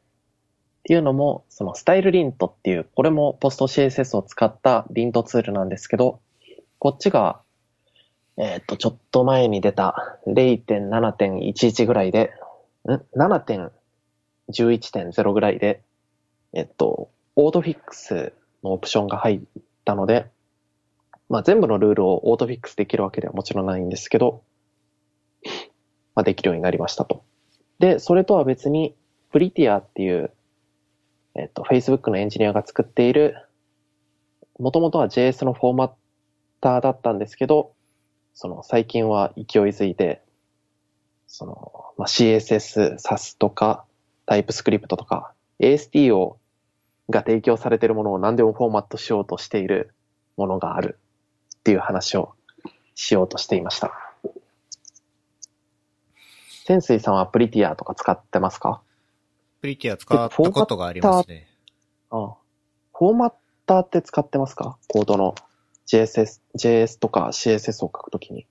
[0.80, 6.20] っていうのも、そのスタイルリントっていう、これもポスト CSS を使ったリントツールなんですけど、
[6.78, 7.40] こっちが、
[8.36, 12.32] えっ、と、ちょっと前に出た0.7.11ぐらいで、
[12.86, 15.82] ん ?7.11.0 ぐらいで、
[16.52, 19.40] えっと、オートフィックスのオプションが入っ
[19.84, 20.26] たので、
[21.28, 24.42] まあ全部のルールをオートフィックスできるわけではもちろんないんですけど、
[26.14, 27.24] まあできるようになりましたと。
[27.78, 28.94] で、それとは別に、
[29.30, 30.30] プリティアっていう、
[31.34, 33.36] えっと、Facebook のエンジニアが作っている、
[34.58, 35.90] もともとは JS のフォーマッ
[36.60, 37.72] ターだったんですけど、
[38.34, 40.22] その最近は勢いづいて、
[41.26, 43.84] その、まあ、CSS、SAS とか、
[44.26, 46.36] タイプスクリプトとか、ASTO
[47.10, 49.94] が提供されているものを何でもフォーマットしようとしている
[50.36, 50.98] ものがある
[51.56, 52.34] っていう話を
[52.94, 54.03] しようとしていました。
[56.66, 58.80] 潜水さんはプリティアとか使ってますか？
[59.60, 61.46] プリティア使ったことがありますね。
[62.10, 62.34] ああ
[62.94, 63.32] フォーマッ
[63.66, 64.78] ターって使ってますか？
[64.88, 65.34] コードの
[65.86, 68.46] JSS、JS とか CSS を書くときに。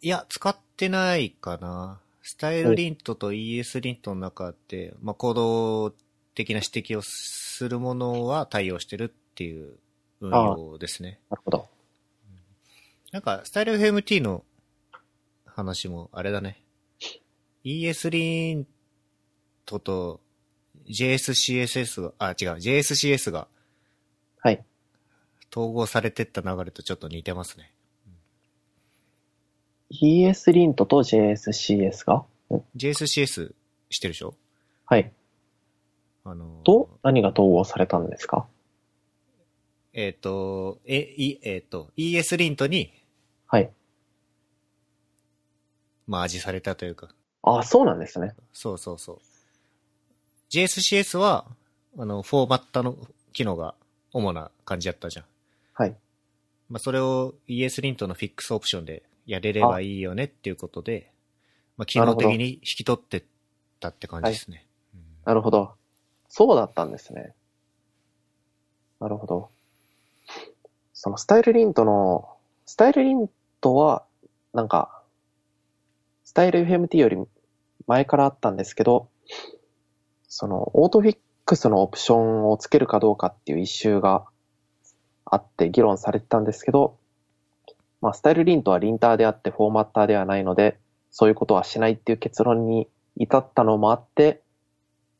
[0.00, 2.00] いや、使ってないかな。
[2.22, 5.90] スタイルリントと ES リントの中で、まあ、行動
[6.34, 9.74] 的な指摘をするものは対応してるっていう
[10.20, 11.18] 運用ですね。
[11.28, 11.68] なるほど。
[13.12, 14.44] なんか、スタイル FMT の
[15.44, 16.62] 話もあれだね。
[17.68, 18.66] ES リン
[19.66, 20.20] トと
[20.88, 23.46] JSCSS が、あ、違う、JSCS が
[24.40, 24.64] はい。
[25.54, 27.70] 統合されてった流れとちょっと似てますね。
[29.90, 32.24] ES リントと JSCS が
[32.74, 33.52] ？JSCS
[33.90, 34.34] してるでしょ？
[34.86, 35.12] はい。
[36.24, 38.46] あの、と、何が統合されたんですか？
[39.92, 42.92] えっ、と、え、い、えっ、と、ES リントに
[43.46, 43.70] はい。
[46.06, 47.08] マージされたというか、
[47.56, 48.34] あ、そうなんですね。
[48.52, 49.18] そうそうそう。
[50.50, 51.46] JSCS は、
[51.98, 52.96] あの、フォーマットの
[53.32, 53.74] 機能が
[54.12, 55.24] 主な感じだったじゃん。
[55.74, 55.96] はい。
[56.68, 61.10] まあ、それを ES リントのフィックスオプションでやれればいいよねっていうことで、
[61.76, 63.22] まあ、機能的に引き取ってっ
[63.80, 64.66] たって感じですね。
[64.94, 65.74] うんなるほど。
[66.30, 67.34] そうだったんですね。
[68.98, 69.50] なるほど。
[70.94, 72.30] そのスタイルリントの、
[72.64, 73.28] スタイルリン
[73.60, 74.04] トは、
[74.54, 75.02] なんか、
[76.24, 77.16] スタイル FMT より
[77.88, 79.08] 前からあったんですけど、
[80.28, 84.26] その、オートフィックスのオプションをつけるかどうかっていう一周が
[85.24, 86.98] あって議論されてたんですけど、
[88.00, 90.78] まあ、スタイルリントはリンターであってフォーマッターではないので、
[91.10, 94.42] そういうことはしないっていう結論に至ったのもあって、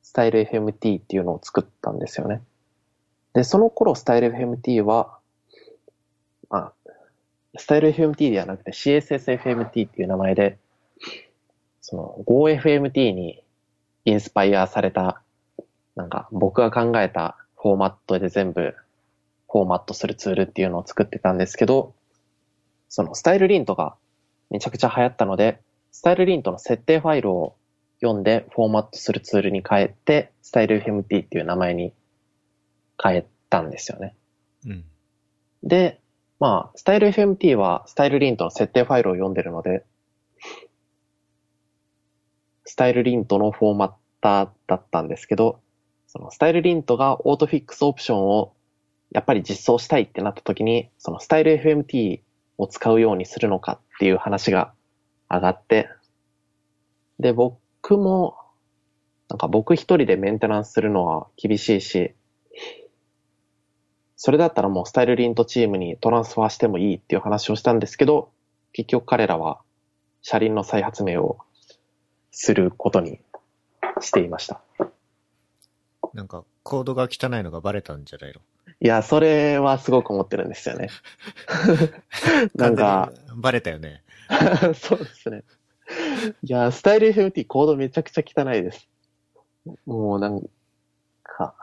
[0.03, 2.43] スタイル FMT っていうのを作ったんですよね。
[3.33, 5.19] で、その頃スタイル FMT は、
[6.51, 6.73] まあ、
[7.57, 10.59] スタイル FMT ではなくて CSSFMT っていう名前で、
[11.91, 13.43] その GoFMT に
[14.05, 15.23] インスパイアされた、
[15.97, 18.75] なんか僕が考えたフォーマットで全部
[19.51, 21.95] フォーマットするツールっていうのを作ってたんですけど、
[22.91, 23.97] そのスタイルリントが
[24.51, 27.57] めちゃくちゃ流行ったので、スタイルリントの設定ファイルを
[28.03, 31.95] 読んでフォーマットするツールに変えて、スタイル FMT っていう名前に
[33.03, 34.15] 変えたんですよね。
[34.67, 34.85] うん。
[35.63, 36.01] で、
[36.39, 39.85] まあ、スタイル FMT はスタイルリントの設定ファイルを読んでるので、
[42.69, 45.61] スタイルリントのフォーマッ方だったんですけど、
[46.07, 48.53] そのスタイルリントがオートフィックスオプションを
[49.13, 52.21] やっぱり実装したいってなった時に、そのスタイル FMT
[52.59, 54.73] を使うようにするのかっていう話が
[55.31, 55.89] 上がって、
[57.19, 58.37] で、僕も、
[59.29, 62.15] なんか僕一人でメンテナンスするのは厳しいし、
[64.17, 68.31] それだったらもうスタイルリントチームにトランスファーしてもいいっていう話をしたんですけど、
[68.73, 69.61] 結局彼らは
[70.23, 71.39] 車輪の再発明を
[72.41, 73.19] することに
[74.01, 74.61] していました。
[76.15, 78.41] なんか、コードが汚いのがバレたんじゃないの？
[78.81, 80.89] いや、それはすごく思ってるんですよね。
[82.55, 84.05] なんか、バレたよね。
[84.77, 85.43] そうですね。
[86.45, 88.89] いや、スタイル FMT コードめちゃくちゃ汚いです。
[89.85, 90.49] もうなん
[91.25, 91.57] か、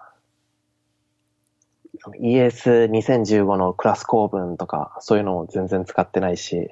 [2.20, 6.70] ES2015 のクラス構文とか、そういうのも全然使ってないし、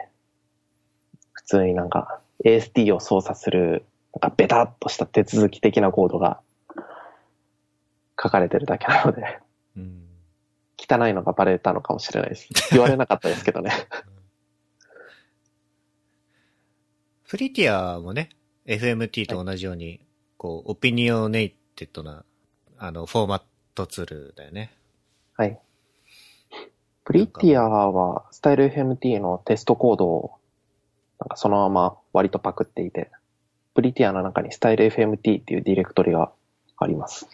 [1.31, 6.39] 普通になんか AST を操作する、なんかベタっとした手続き的なコードが
[8.21, 9.39] 書かれてるだけなので、
[9.75, 10.03] うん。
[10.77, 12.49] 汚いのがバレたのかもしれないです。
[12.71, 13.71] 言われなかったですけどね。
[17.27, 18.29] Prettier もね、
[18.67, 19.99] FMT と同じように、
[20.37, 22.23] こう、 opinionated な、
[22.77, 23.41] あの、フォーマッ
[23.73, 24.71] トツールだよね。
[25.35, 25.59] はい。
[27.05, 30.37] プリティアはスタイル FMT のテストコードを
[31.19, 33.11] なんかそのまま割とパクっていて、
[33.73, 36.31] プリティアの中にスタイル FMT っていうディレクトリが
[36.77, 37.27] あります。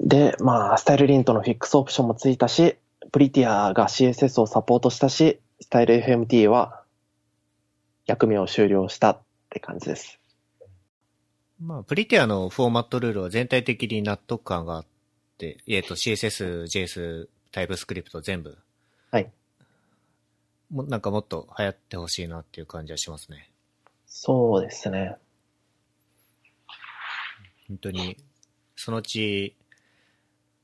[0.00, 2.76] で、まあ、スタイルリントのフィックスオプションもついたし、
[3.12, 6.82] プリティアが CSS をサポートしたし、スタイル FMT は
[8.06, 9.18] 役目を終了したっ
[9.50, 10.18] て感じです。
[11.62, 14.86] まあ、プリティアのフォーマットルールは全体的に納得感があっ
[15.38, 18.56] て、えっと、CSS、JS、タイプスクリプト全部、
[19.10, 19.30] はい。
[20.70, 23.50] もなんかもっと流行ってほしいなっていう感じはしますね。
[24.06, 25.16] そうですね。
[27.68, 28.16] 本当に、
[28.76, 29.54] そのうち、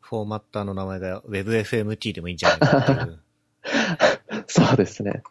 [0.00, 3.20] フォーマッターの名前が WebFMT でもいいんじゃないかっていう。
[4.46, 5.22] そうですね。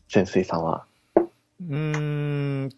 [0.09, 0.85] 潜水さんは。
[1.15, 2.69] うーん。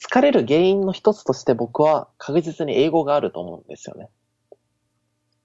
[0.00, 4.10] 疲れる原因の一つとして僕は確実に英語があると思うんですよね。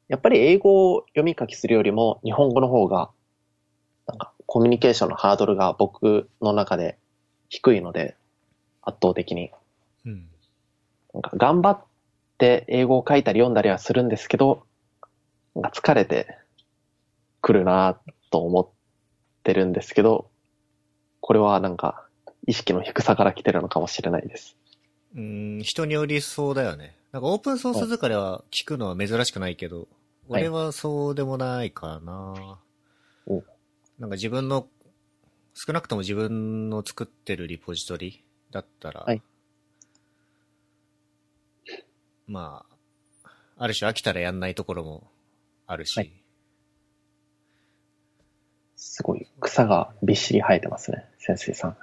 [0.09, 3.11] やっぱり英語を読み書きするよりも日本語の方が、
[4.07, 6.97] なんかコミュニケーションのハードルが僕の中で
[7.47, 8.17] 低いので、
[8.81, 9.51] 圧倒的に。
[10.05, 10.27] うん。
[11.13, 11.85] なんか頑張っ
[12.39, 14.63] て英語を書いたり読んだりはするんですけど、
[15.53, 16.39] なんか疲れて
[17.41, 17.99] くるな
[18.31, 18.67] と思っ
[19.43, 20.31] てるんですけど、
[21.21, 22.03] これはなんか
[22.47, 24.57] 意識の低さから来てるのかもしれないです。
[25.15, 26.95] うーん、人によりそうだよね。
[27.11, 29.87] なんかオープンソース疲れは聞くのは珍しくないけど、はい
[30.29, 32.59] 俺はそうでもないかな。
[33.25, 33.43] お。
[33.97, 34.67] なんか自分の、
[35.55, 39.21] 少なくとも自分の作ってるリポジトリだったら、はい。
[42.27, 42.63] ま
[43.25, 45.11] あ、ある種飽きたらやんないところも
[45.65, 46.11] あるし、はい。
[48.75, 51.77] すごい草がびっしり生えてますね、潜水さん。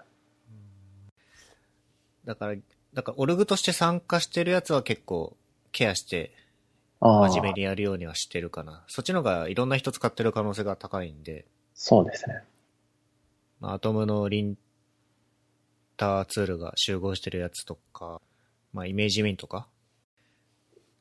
[2.24, 2.54] だから、
[2.94, 5.36] だからオルグとして参加してるやつは結構
[5.72, 6.32] ケアして
[7.00, 8.84] 真面目にやるようにはしてるかな。
[8.88, 11.44] そっちの方がいろんな人使ってる可能性が高いんで、
[11.74, 12.42] そうですね。
[13.60, 14.56] まあ、アトムのリン
[15.96, 18.20] ターツールが集合してるやつとか、
[18.72, 19.66] まあ、イメージミンとか、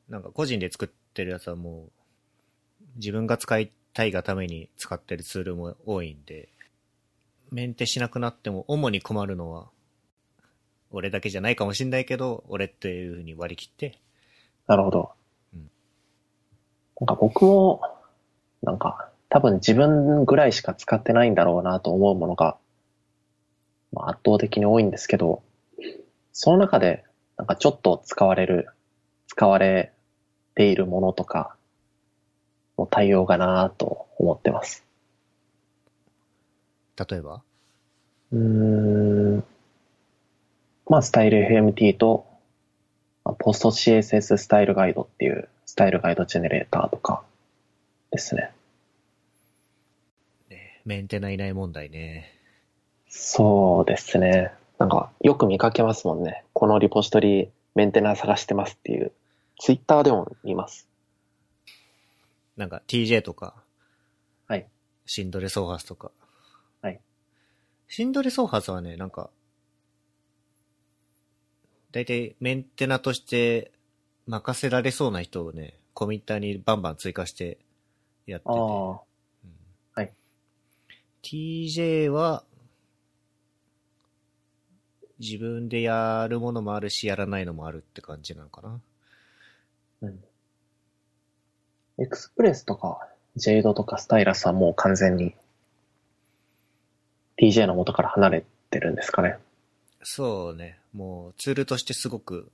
[0.08, 1.92] なんか個人で作ってるやつはもう、
[2.96, 6.48] 自分が使いたいがために使ってるツールも多いんで、
[7.50, 9.68] メンテしなくなっても主に困るのは、
[10.90, 13.98] 俺だけじゃないかもしんないけど、俺っていう風に割り切って、
[14.66, 15.12] なるほど。
[17.00, 17.82] うんなんか僕も、
[18.62, 22.56] なんか多分自分ぐらいしか使ってないんだろうなと思うものが、
[23.92, 25.42] まあ、圧倒的に多いんですけど、
[26.32, 27.04] その中で
[27.36, 28.68] なんかちょっと使われる、
[29.26, 29.92] 使われ
[30.54, 31.56] ているものとか
[32.78, 34.84] の対応かなと思ってます。
[36.98, 37.42] 例えば？
[38.32, 38.38] うー
[39.38, 39.44] ん。
[40.88, 42.26] まあ、スタイル FMT と、
[43.24, 47.22] まあポスト CSS スタイルガイドっていうスタイルガイドジェネレーターとか
[48.10, 48.50] ですね。
[50.48, 52.32] ね、メンテナいない問題ね。
[53.08, 54.52] そうですね。
[54.78, 56.44] なんか、よく見かけますもんね。
[56.54, 59.12] このリポジトリメンテナー探してますっていう。
[59.58, 60.88] ツイッターでも見ます。
[62.56, 63.54] なんか TJ とか、
[64.48, 64.66] はい。
[65.04, 66.10] シンドレソーハスとか。
[66.80, 67.00] はい。
[67.88, 69.28] シンドレソーハスはね、なんか、
[71.92, 73.72] だいたいメンテナとして
[74.26, 77.58] 任せられそうな人をね、コミッターにバンバン追加して
[78.26, 78.52] やってて。
[78.52, 78.56] ああ。
[78.56, 79.00] うん
[79.94, 80.12] はい
[81.22, 82.44] TJ は、
[85.18, 88.80] 自分でやるものもあるし、やらないのもあるって感じなのかな。
[90.02, 90.24] うん。
[91.98, 95.34] エクスプレスとか、ジェイドとかスタイラスはもう完全に
[97.38, 99.38] TJ の元から離れてるんですかね。
[100.02, 100.78] そうね。
[100.92, 102.50] もうツールとしてすごく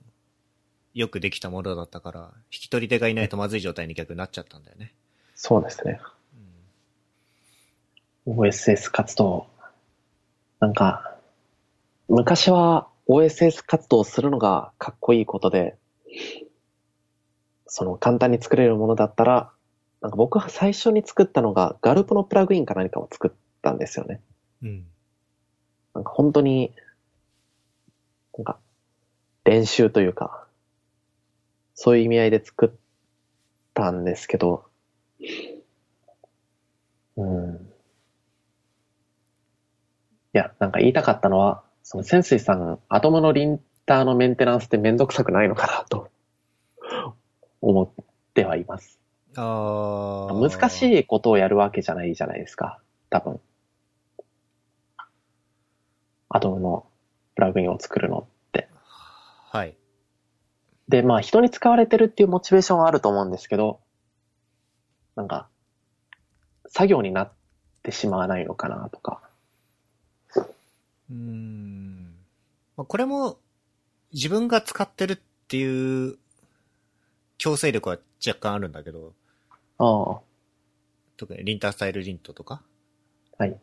[0.94, 4.92] よくできたものだったから、引き取り手がいないとまずい状態に逆になっちゃったんだよね。
[5.34, 6.00] そうですね。
[8.26, 9.46] うん OSS 活動。
[10.60, 11.16] なんか、
[12.08, 15.76] 昔は OSS 活動するのがかっこいいことで、
[17.66, 19.50] その簡単に作れるものだったら、
[20.02, 23.30] なんか僕は最初に作ったのがガルプのプラグインか何かを作っ
[23.60, 24.20] たんですよね。
[24.62, 24.84] うん。
[25.94, 26.72] なんか本当に、
[28.36, 28.58] なんか
[29.44, 30.46] 練習というか、
[31.74, 32.70] そういう意味合いで作っ
[33.74, 34.64] たんですけど、
[37.16, 37.72] うん。
[40.34, 46.08] いや、なんか言いたかったのは、その潜水さん、アトムのリンターのメンテナンスってめんどくさくないのかなと
[47.60, 48.04] 思っ
[48.34, 48.98] てはいます。
[49.36, 50.34] ああ。
[50.34, 50.98] 難しい。
[51.00, 52.80] いことをやるわけじゃないじゃないですか。
[53.10, 53.40] 多分。
[56.28, 56.86] アトムの
[57.34, 58.68] プラグインを作るのって。
[59.50, 59.76] はい。
[60.92, 63.80] で、まあ人に使われてるっていうモチベーションはあると思うんですけど、
[65.16, 65.48] なんか、
[66.68, 67.32] 作業になっ
[67.82, 69.22] てしまわないのかなとか。
[70.36, 72.14] うーん。
[72.76, 73.38] まあこれも
[74.12, 75.18] 自分が使ってるっ
[75.48, 76.18] ていう
[77.38, 79.14] 強制力は若干あるんだけど、
[79.78, 80.20] ああ、
[81.16, 82.60] 特にリンタースタイルリントとか。
[83.38, 83.58] はい。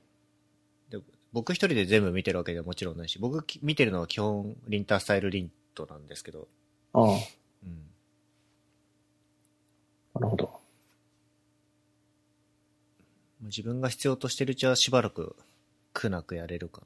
[0.89, 0.97] で
[1.31, 6.47] 僕一人で全部見てるわけではもちろんないし、僕き見てるのは基本リンタースタイルリントなんですけど、
[6.93, 7.17] ああ、うん。
[10.15, 10.45] なるほど。
[13.41, 15.35] まあ自分が必要としてるうちはしばらく
[15.93, 16.81] 苦なくやれるか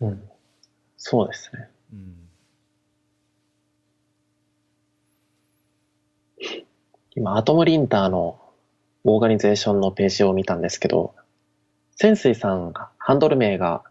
[0.00, 0.08] な。
[0.08, 0.30] うん。
[0.96, 1.68] そうですね。
[1.92, 2.28] うん。
[7.14, 8.40] 今、アトムリンターの
[9.04, 11.14] オーガニゼーションのページを見たんですけど、
[11.96, 13.82] 潜水さんが、ハンドル名が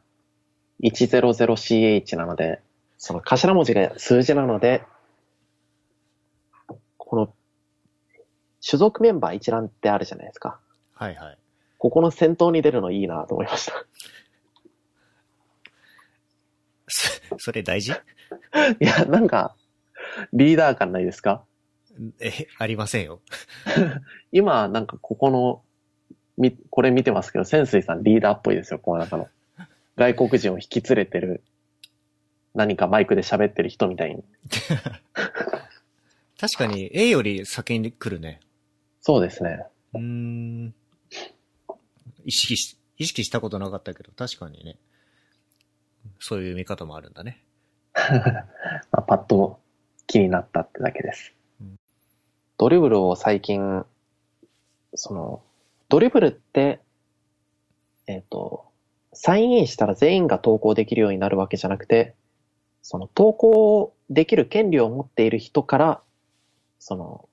[0.81, 2.61] 100CH なので、
[2.97, 4.83] その頭文字が数字なので、
[6.97, 7.33] この、
[8.67, 10.59] 種族メンバー一覧ってあるじゃないですか。
[10.93, 11.37] はいはい。
[11.77, 13.73] ここの先頭に出るのいいなと思いました。
[16.87, 17.91] そそれ大事？
[18.79, 19.55] いや、なんか、
[20.33, 21.43] リーダー感ないですか？
[22.19, 23.21] え、ありませんよ。
[24.31, 25.63] 今、なんかここの、
[26.37, 29.29] み、これ見てますけど、潜水さんリーダーっぽいですよ、この中の。
[29.97, 31.43] 外国人を引き連れてる、
[32.57, 34.23] 何かマイクで喋ってる人みたいに。
[36.41, 38.39] 確かに A より先に来るね。
[38.99, 39.63] そうですね。
[39.93, 40.73] うーん。
[42.25, 44.79] 意識し、意識したことなかったけど、確かにね。
[46.19, 47.43] そういう見方もあるんだね。
[47.93, 49.59] まあ、パッと
[50.07, 51.75] 気になったってだけですうん。
[52.57, 53.85] ドリブルを最近、
[54.95, 55.43] その、
[55.89, 56.81] ドリブルって、
[58.07, 58.65] えっ、と、
[59.13, 62.15] サインインしたら全員が投稿できるようになるわけじゃなくて、
[62.89, 66.01] その投稿できる権利を持っている人から、
[66.79, 67.27] その、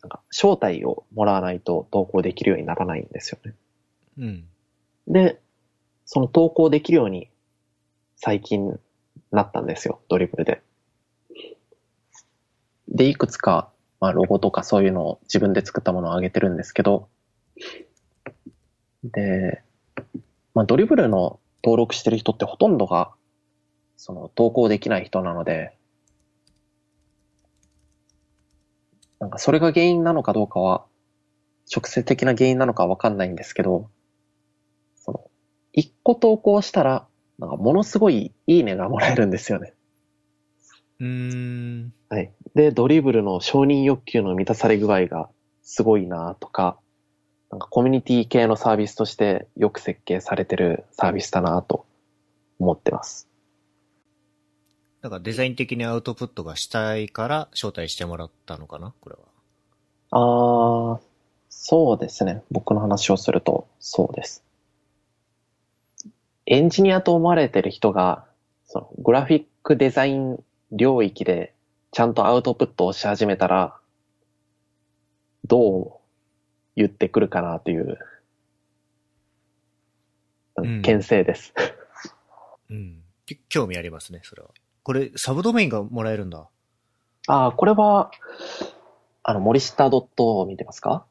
[0.00, 3.54] なんか招待をもらわないと投稿できるようにならないんですよね。
[4.16, 4.44] うん。
[5.06, 5.42] で、
[6.06, 7.28] その投稿できるように
[8.16, 8.80] 最近
[9.30, 10.62] なったんですよ、ドリブルで。
[12.88, 13.70] で、いくつか、
[14.00, 17.10] まあ、ロゴとかそういうのを自分で作ったものを上げてるんですけど、
[19.02, 19.62] で、
[20.54, 23.12] まあ、ドリブルの登録してる人ってほとんどが、
[24.06, 25.72] その投稿できない人なので、
[29.18, 30.84] なんかそれが原因なのかどうかは、
[31.74, 33.88] 直接的な原因なのかはわかんないんですけど、
[34.94, 35.30] その、
[35.72, 37.06] 一個投稿したら、
[37.38, 39.72] なんかものすごいいいねがもらえるんですよね。
[41.00, 41.94] うーん。
[42.10, 42.30] はい。
[42.54, 45.30] で、ドリブルの承認欲求の満たされ具合が
[45.62, 46.78] すごいなとか、
[47.50, 51.86] なんかコミュニティ系のサービスとしてよく設計されてるサービスだなと
[52.58, 53.33] 思ってます。
[55.04, 59.20] だからデザイン的にアウトプットがしたいから招待してもらったのかなこれは。
[60.12, 61.00] あー、
[61.50, 62.42] そうですね。
[62.50, 64.42] 僕の話をすると、そうです。
[66.46, 68.24] エンジニアと思われてる人が、
[68.64, 71.52] そのグラフィックデザイン領域で
[71.92, 73.76] ちゃんとアウトプットをし始めたら、
[75.46, 75.92] どう
[76.76, 77.98] 言ってくるかなという、
[80.56, 81.52] うん牽制です。
[82.70, 83.02] うん。
[83.26, 84.48] き興味ありますね、それは。
[84.84, 86.46] これ、サブドメインがもらえるんだ。
[87.26, 88.10] あー、これは、
[89.22, 91.06] あの、森下ドットを見てますか？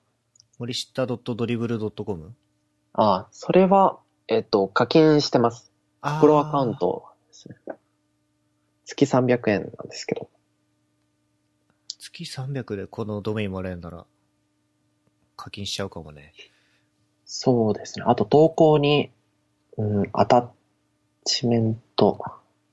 [0.60, 2.36] 森下 .dribble.com?
[2.94, 5.72] あー、それは、えっと、課金してます。
[6.22, 6.76] プロアカウン。
[6.76, 7.56] トですね。
[8.86, 10.30] 月300円なんですけど。
[11.98, 14.06] 月300でこのドメインもらえるなら、
[15.36, 16.34] 課金しちゃうかもね。
[17.26, 18.06] そうですね。
[18.08, 19.10] あと投稿に、
[19.78, 20.48] うん、アタッ
[21.26, 22.24] チメント、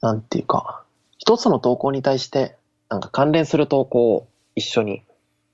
[0.02, 0.85] なんていうか、
[1.31, 2.57] 一つの投稿に対して、
[2.89, 4.27] なんか関連する投稿を
[4.57, 5.05] 一緒に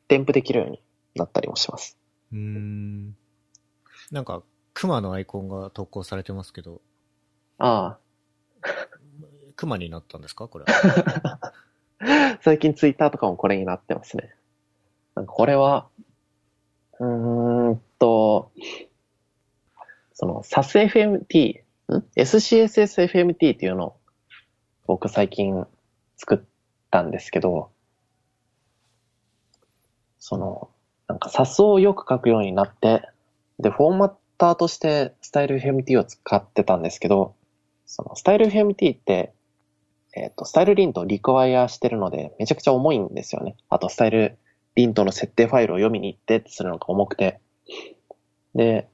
[0.08, 0.80] 添付できるように
[1.14, 1.98] なったりもします。
[2.32, 3.14] うーん。
[4.10, 4.42] なんか、
[4.72, 6.80] 熊のアイコンが投稿されてますけど、
[7.58, 7.98] あ
[9.56, 10.48] 熊になったんですか？
[10.48, 10.72] これは。
[12.00, 14.34] あ、 最近ツイッターとかもこれになってますね。
[15.14, 15.90] なんかこれは、
[17.00, 18.50] うーんと、
[20.14, 21.60] その SASFMT、
[21.92, 23.95] ん ?SCSSFMT っていうのを
[24.86, 25.66] 僕最近
[26.16, 26.38] 作っ
[26.90, 27.70] たんですけど、
[30.18, 30.70] その、
[31.08, 33.08] なんか SAS をよく書くようになって、
[33.58, 37.34] で、フォーマッターとしてスタイル FMT を使ってたんですけど、
[37.86, 39.32] そのスタイル FMT って、
[40.14, 43.56] えっ、と、スタイルリントをリクワイアしてるので、めちゃくちゃ重いんですよね。
[43.68, 44.38] あと、スタイル
[44.74, 47.38] リントの設定ファイルを読みに行ってってするのが重くて。
[48.54, 48.88] で、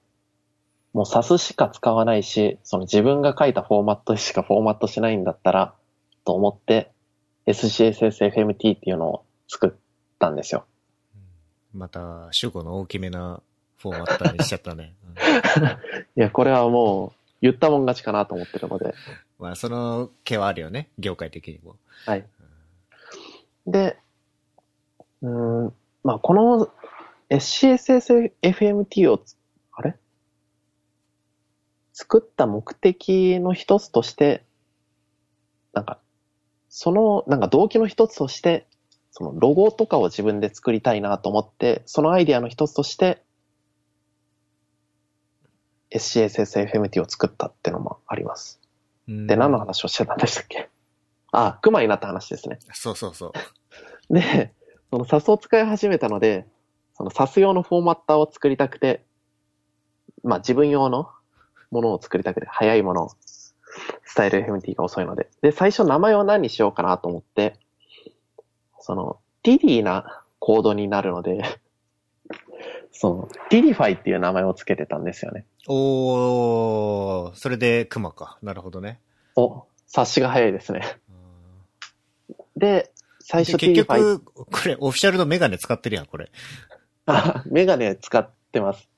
[0.93, 5.74] もう SAS しか使わないし、その自分が書いたフォーマットしかフォーマットしないんだったら、
[6.24, 6.90] と思って、
[7.47, 9.70] SCSSFMT っていうのを作っ
[10.19, 10.65] たんですよ。
[11.74, 13.43] また、主語の大きめな
[13.78, 14.94] フォーマッターにしちゃったね。
[15.07, 15.12] うん
[16.16, 18.94] いや、これはもう、言ったもん勝ちかなと思ってるので。
[19.39, 20.90] まあ、その毛はあるよね。
[20.99, 21.77] 業界的にも。
[22.07, 22.24] はい。
[23.66, 23.99] で、
[25.23, 25.74] うーん、
[26.05, 26.70] まあ、この
[27.31, 29.36] SCSSFMT をつ、
[29.73, 29.97] あれ？
[31.93, 34.44] 作った目的の一つとして、
[35.73, 35.99] なんか、
[36.74, 38.66] その、なんか動機の一つとして、
[39.11, 43.23] そのロゴとかを自分で作りたいなと思って、そのアイディアの一つとして、
[45.90, 48.59] SCSSFMT を作ったってのもあります。
[49.07, 50.70] うんで、何の話をしてたんでしたっけ？
[51.31, 52.59] あ、熊になった話ですね。
[52.73, 53.35] そうそうそ
[54.09, 54.15] う。
[54.15, 54.55] で、
[54.90, 56.47] その SAS を使い始めたので、
[56.94, 59.05] その SAS 用のフォーマッターを作りたくて、
[60.24, 61.11] まあ自分用の
[61.70, 63.11] ものを作りたくて、早いものを、
[64.12, 65.30] スタイル FMT が遅いので。
[65.40, 67.59] で、最初名前を何にしようかなと思って、
[68.78, 71.43] その、 tidy なコードになるので、
[72.93, 75.47] その、ティディファイっていう名前をつけてたんですよね。
[75.66, 78.36] おー、それで熊か。
[78.43, 79.01] なるほどね。
[79.34, 80.82] お、察しが早いですね。
[81.09, 81.16] うん
[82.55, 86.30] で、最初で結ティディファイ局、これ、オフィシャルのメガネ使ってるやん、これ。
[87.06, 88.90] あ、メガネ使ってます。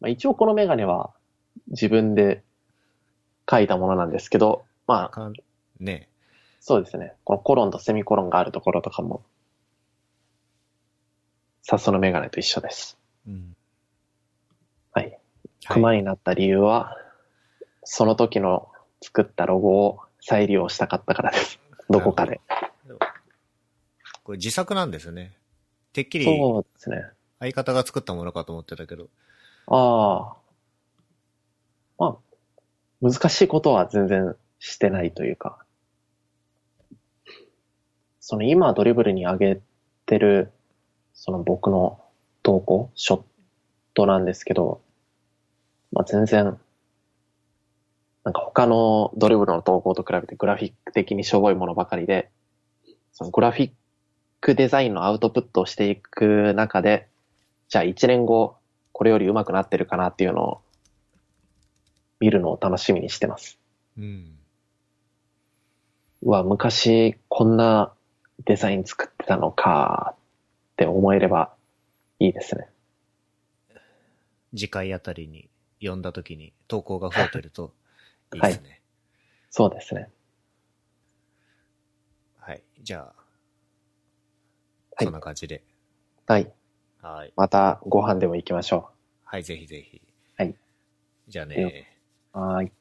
[0.00, 1.12] まあ、一応このメガネは
[1.66, 2.44] 自分で
[3.50, 5.30] 書いたものなんですけど、まあ、
[5.80, 6.08] ね
[6.60, 7.14] そうですね。
[7.24, 9.24] このコロンとセミコロンがあるところとかも、
[11.62, 12.98] サスのメガネと一緒です。
[13.26, 13.56] うん。
[14.92, 15.04] はい。
[15.06, 15.18] はい
[15.64, 16.96] 熊になった理由は、
[17.84, 18.68] その時の
[19.00, 21.60] 作ったロゴを再利用したかったからです。
[21.88, 22.40] どこかで。
[24.24, 25.32] これ自作なんですよね。
[25.92, 27.04] てっきりそうですね。
[27.40, 29.08] 相方が作ったものかと思ってたけど。
[29.66, 30.36] ああ。
[31.98, 32.16] まあ、
[33.02, 35.58] 難しいことは全然してないというか、
[38.20, 39.60] その今ドリブルに上げ
[40.06, 40.52] てる
[41.12, 42.00] その僕の
[42.42, 43.22] 投稿、ショッ
[43.94, 44.80] トなんですけど、
[45.92, 46.58] まあ、全然、
[48.24, 52.30] なんか他のドリブルの投稿と比べてグラフィック的にしょぼいものばかりで、
[53.12, 53.70] そのグラフィッ
[54.40, 57.08] クデザインのアウトプットをしていく中で、
[57.68, 58.56] じゃあ1年後、
[58.92, 60.60] これより上手くなってるかなっていうのを
[62.22, 63.58] 見るのを楽しみにしてます。
[63.98, 64.38] うん。
[66.22, 67.92] うわ、昔こんな
[68.44, 70.18] デザイン作ってたのかっ
[70.76, 71.52] て思えれば
[72.20, 72.68] いいですね。
[74.54, 75.48] 次回あたりに
[75.80, 77.72] 読んだ時に投稿が増えてると
[78.34, 78.80] いいですね。
[79.50, 80.08] そうですね。
[82.38, 82.62] はい。
[82.80, 83.14] じゃあ、は
[85.02, 85.64] いそんな感じで。
[86.28, 86.48] はい。
[87.00, 87.32] はい。
[87.34, 88.90] またご飯でも行きましょ
[89.24, 90.00] はい、ぜひぜひ。
[90.36, 90.54] はい。
[91.26, 91.91] じゃあね。
[92.32, 92.72] はい。